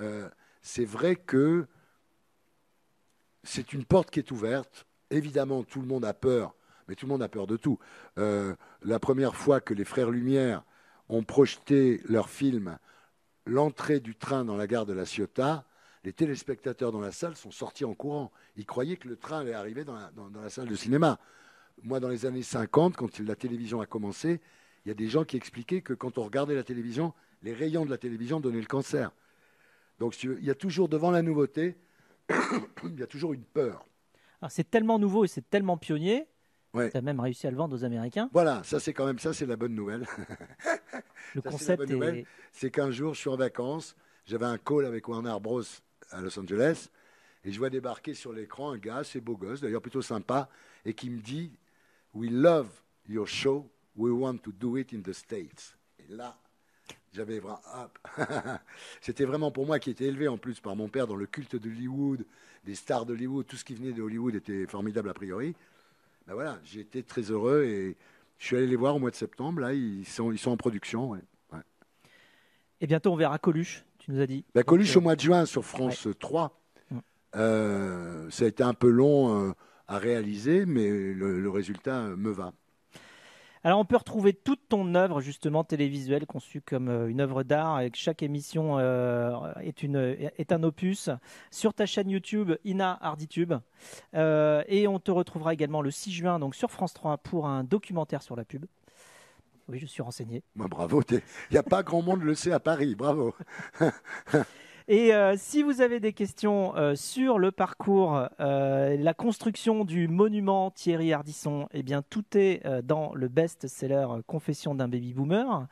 euh, 0.00 0.28
c'est 0.60 0.84
vrai 0.84 1.16
que 1.16 1.66
c'est 3.42 3.72
une 3.72 3.84
porte 3.84 4.10
qui 4.10 4.20
est 4.20 4.30
ouverte. 4.30 4.86
Évidemment, 5.10 5.62
tout 5.64 5.80
le 5.80 5.86
monde 5.86 6.04
a 6.04 6.14
peur, 6.14 6.54
mais 6.88 6.94
tout 6.94 7.06
le 7.06 7.12
monde 7.12 7.22
a 7.22 7.28
peur 7.28 7.46
de 7.46 7.56
tout. 7.56 7.78
la 8.16 8.98
première 9.00 9.36
fois 9.36 9.60
que 9.60 9.74
les 9.74 9.84
frères 9.84 10.10
Lumière 10.10 10.64
ont 11.08 11.22
projeté 11.22 12.00
leur 12.06 12.28
film 12.28 12.78
L'entrée 13.46 14.00
du 14.00 14.14
train 14.14 14.44
dans 14.44 14.56
la 14.56 14.66
gare 14.66 14.86
de 14.86 14.94
la 14.94 15.04
Ciotat, 15.04 15.66
les 16.02 16.14
téléspectateurs 16.14 16.92
dans 16.92 17.00
la 17.00 17.12
salle 17.12 17.36
sont 17.36 17.50
sortis 17.50 17.84
en 17.84 17.94
courant. 17.94 18.32
Ils 18.56 18.64
croyaient 18.64 18.96
que 18.96 19.08
le 19.08 19.16
train 19.16 19.40
allait 19.40 19.52
arriver 19.52 19.84
dans 19.84 19.94
la, 19.94 20.50
salle 20.50 20.68
de 20.68 20.74
cinéma. 20.74 21.18
Moi, 21.82 22.00
dans 22.00 22.08
les 22.08 22.24
années 22.24 22.42
50, 22.42 22.96
quand 22.96 23.18
la 23.20 23.36
télévision 23.36 23.82
a 23.82 23.86
commencé, 23.86 24.40
il 24.84 24.88
y 24.88 24.90
a 24.90 24.94
des 24.94 25.08
gens 25.08 25.24
qui 25.24 25.36
expliquaient 25.36 25.82
que 25.82 25.92
quand 25.92 26.16
on 26.16 26.22
regardait 26.22 26.54
la 26.54 26.62
télévision, 26.62 27.12
les 27.42 27.52
rayons 27.52 27.84
de 27.84 27.90
la 27.90 27.98
télévision 27.98 28.40
donnaient 28.40 28.60
le 28.60 28.66
cancer. 28.66 29.12
Donc 29.98 30.22
il 30.22 30.44
y 30.44 30.50
a 30.50 30.54
toujours 30.54 30.88
devant 30.88 31.10
la 31.10 31.20
nouveauté, 31.20 31.76
il 32.30 32.98
y 32.98 33.02
a 33.02 33.06
toujours 33.06 33.34
une 33.34 33.44
peur. 33.44 33.86
c'est 34.48 34.70
tellement 34.70 34.98
nouveau 34.98 35.24
et 35.24 35.28
c'est 35.28 35.48
tellement 35.50 35.76
pionnier. 35.76 36.26
Ouais. 36.74 36.90
Tu 36.90 36.96
as 36.96 37.02
même 37.02 37.20
réussi 37.20 37.46
à 37.46 37.50
le 37.50 37.56
vendre 37.56 37.76
aux 37.76 37.84
Américains. 37.84 38.28
Voilà, 38.32 38.62
ça 38.64 38.80
c'est 38.80 38.92
quand 38.92 39.06
même 39.06 39.18
ça, 39.18 39.32
c'est 39.32 39.46
la 39.46 39.56
bonne 39.56 39.74
nouvelle. 39.74 40.06
le 41.34 41.40
concept 41.42 41.88
est... 41.88 42.26
C'est 42.52 42.70
qu'un 42.70 42.90
jour, 42.90 43.14
je 43.14 43.20
suis 43.20 43.30
en 43.30 43.36
vacances, 43.36 43.96
j'avais 44.26 44.46
un 44.46 44.58
call 44.58 44.84
avec 44.84 45.08
Warner 45.08 45.36
Bros 45.40 45.62
à 46.10 46.20
Los 46.20 46.38
Angeles. 46.38 46.88
Et 47.44 47.52
je 47.52 47.58
vois 47.58 47.70
débarquer 47.70 48.14
sur 48.14 48.32
l'écran 48.32 48.72
un 48.72 48.78
gars, 48.78 48.96
assez 48.96 49.20
beau 49.20 49.36
gosse, 49.36 49.60
d'ailleurs 49.60 49.82
plutôt 49.82 50.02
sympa, 50.02 50.48
et 50.84 50.94
qui 50.94 51.10
me 51.10 51.20
dit 51.20 51.52
We 52.14 52.30
love 52.30 52.68
your 53.08 53.28
show, 53.28 53.70
we 53.96 54.12
want 54.12 54.38
to 54.38 54.52
do 54.52 54.76
it 54.78 54.92
in 54.94 55.00
the 55.00 55.12
States. 55.12 55.76
Et 55.98 56.10
là, 56.10 56.38
j'avais 57.12 57.38
vraiment. 57.38 57.60
C'était 59.00 59.24
vraiment 59.24 59.50
pour 59.50 59.66
moi 59.66 59.78
qui 59.78 59.90
était 59.90 60.06
élevé 60.06 60.26
en 60.26 60.38
plus 60.38 60.60
par 60.60 60.74
mon 60.74 60.88
père 60.88 61.06
dans 61.06 61.16
le 61.16 61.26
culte 61.26 61.56
d'Hollywood, 61.56 62.24
des 62.64 62.74
stars 62.74 63.04
d'Hollywood, 63.04 63.46
tout 63.46 63.56
ce 63.56 63.64
qui 63.64 63.74
venait 63.74 63.92
de 63.92 64.00
Hollywood 64.00 64.34
était 64.34 64.66
formidable 64.66 65.10
a 65.10 65.14
priori. 65.14 65.54
Ben 66.26 66.34
voilà, 66.34 66.58
j'ai 66.64 66.80
été 66.80 67.02
très 67.02 67.22
heureux 67.22 67.64
et 67.64 67.96
je 68.38 68.46
suis 68.46 68.56
allé 68.56 68.66
les 68.66 68.76
voir 68.76 68.96
au 68.96 68.98
mois 68.98 69.10
de 69.10 69.16
septembre. 69.16 69.60
Là, 69.60 69.72
ils 69.74 70.06
sont, 70.06 70.32
ils 70.32 70.38
sont 70.38 70.50
en 70.50 70.56
production. 70.56 71.10
Ouais. 71.10 71.20
Et 72.80 72.86
bientôt, 72.86 73.12
on 73.12 73.16
verra 73.16 73.38
Coluche 73.38 73.84
tu 74.04 74.10
nous 74.10 74.20
as 74.20 74.26
dit. 74.26 74.44
La 74.54 74.62
Coluche 74.62 74.96
au 74.96 75.00
mois 75.00 75.16
de 75.16 75.20
juin 75.22 75.46
sur 75.46 75.64
France 75.64 76.08
3. 76.20 76.60
Euh, 77.36 78.30
ça 78.30 78.44
a 78.44 78.48
été 78.48 78.62
un 78.62 78.74
peu 78.74 78.90
long 78.90 79.48
euh, 79.48 79.52
à 79.88 79.98
réaliser, 79.98 80.66
mais 80.66 81.14
le, 81.14 81.48
résultat 81.48 82.02
me 82.02 82.30
va. 82.30 82.52
Alors 83.64 83.80
on 83.80 83.84
peut 83.84 83.96
retrouver 83.96 84.34
toute 84.34 84.68
ton 84.68 84.94
œuvre 84.94 85.20
justement 85.20 85.64
télévisuelle 85.64 86.26
conçue 86.26 86.60
comme 86.60 86.88
euh, 86.88 87.08
une 87.08 87.20
œuvre 87.20 87.42
d'art 87.42 87.76
avec 87.76 87.96
chaque 87.96 88.22
émission 88.22 88.78
est, 88.78 89.82
une, 89.82 89.96
est 89.96 90.52
un 90.52 90.62
opus 90.62 91.10
sur 91.50 91.74
ta 91.74 91.86
chaîne 91.86 92.10
YouTube 92.10 92.52
Ina 92.64 92.98
Harditube 93.00 93.54
et 94.14 94.86
on 94.86 94.98
te 94.98 95.10
retrouvera 95.10 95.54
également 95.54 95.82
le 95.82 95.90
6 95.90 96.12
juin 96.12 96.38
donc 96.38 96.54
sur 96.54 96.70
France 96.70 96.94
3 96.94 97.18
pour 97.18 97.46
un 97.46 97.64
documentaire 97.64 98.22
sur 98.22 98.36
la 98.36 98.44
pub. 98.44 98.66
Oui, 99.68 99.78
je 99.78 99.86
suis 99.86 100.02
renseigné. 100.02 100.42
Bah, 100.56 100.66
bravo, 100.68 101.02
il 101.10 101.22
n'y 101.50 101.56
a 101.56 101.62
pas 101.62 101.82
grand 101.82 102.02
monde 102.02 102.22
le 102.22 102.34
sait 102.34 102.52
à 102.52 102.60
Paris, 102.60 102.94
bravo. 102.94 103.34
Et 104.86 105.14
euh, 105.14 105.34
si 105.38 105.62
vous 105.62 105.80
avez 105.80 105.98
des 105.98 106.12
questions 106.12 106.76
euh, 106.76 106.94
sur 106.94 107.38
le 107.38 107.50
parcours, 107.50 108.28
euh, 108.38 108.96
la 108.98 109.14
construction 109.14 109.86
du 109.86 110.08
monument 110.08 110.70
Thierry 110.70 111.14
Ardisson, 111.14 111.68
eh 111.72 111.82
bien 111.82 112.02
tout 112.02 112.24
est 112.34 112.62
dans 112.82 113.14
le 113.14 113.28
best-seller 113.28 114.06
Confession 114.26 114.74
d'un 114.74 114.88
baby 114.88 115.14
boomer, 115.14 115.66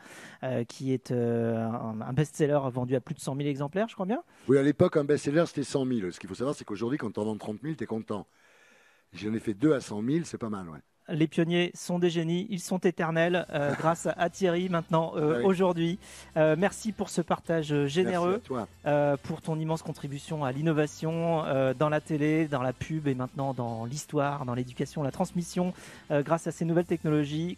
qui 0.68 0.92
est 0.92 1.12
un, 1.12 2.12
best-seller 2.14 2.60
vendu 2.72 2.96
à 2.96 3.00
plus 3.00 3.14
de 3.14 3.20
100 3.20 3.36
000 3.36 3.48
exemplaires, 3.48 3.88
je 3.88 3.94
crois 3.94 4.06
bien. 4.06 4.22
Oui, 4.48 4.56
à 4.56 4.62
l'époque, 4.62 4.96
un 4.96 5.04
best-seller 5.04 5.44
c'était 5.46 5.62
100 5.62 5.86
000. 5.86 6.10
Ce 6.10 6.18
qu'il 6.18 6.28
faut 6.28 6.34
savoir, 6.34 6.54
c'est 6.54 6.64
qu'aujourd'hui, 6.64 6.98
quand 6.98 7.18
on 7.18 7.24
vend 7.24 7.36
30 7.36 7.60
000, 7.62 7.74
tu 7.74 7.84
es 7.84 7.86
content. 7.86 8.26
J'en 9.12 9.34
ai 9.34 9.40
fait 9.40 9.54
deux 9.54 9.74
à 9.74 9.80
100 9.80 10.02
000, 10.02 10.24
c'est 10.24 10.38
pas 10.38 10.48
mal, 10.48 10.68
ouais. 10.70 10.78
Les 11.08 11.26
pionniers 11.26 11.70
sont 11.74 11.98
des 11.98 12.10
génies, 12.10 12.46
ils 12.50 12.60
sont 12.60 12.78
éternels 12.78 13.46
euh, 13.50 13.74
grâce 13.78 14.06
à, 14.16 14.30
Thierry 14.30 14.68
maintenant 14.68 15.12
euh, 15.16 15.38
Oui. 15.38 15.44
aujourd'hui. 15.44 15.98
Euh, 16.36 16.56
merci 16.58 16.92
pour 16.92 17.10
ce 17.10 17.20
partage 17.20 17.86
généreux, 17.86 18.40
pour 19.22 19.42
ton 19.42 19.58
immense 19.58 19.82
contribution 19.82 20.44
à 20.44 20.52
l'innovation 20.52 21.44
dans 21.78 21.88
la 21.88 22.00
télé, 22.00 22.46
dans 22.48 22.62
la 22.62 22.72
pub 22.72 23.06
et 23.06 23.14
maintenant 23.14 23.54
dans 23.54 23.84
l'histoire, 23.84 24.44
dans 24.44 24.54
l'éducation, 24.54 25.02
la 25.02 25.10
transmission, 25.10 25.72
grâce 26.10 26.46
à 26.46 26.52
ces 26.52 26.64
nouvelles 26.64 26.86
technologies. 26.86 27.50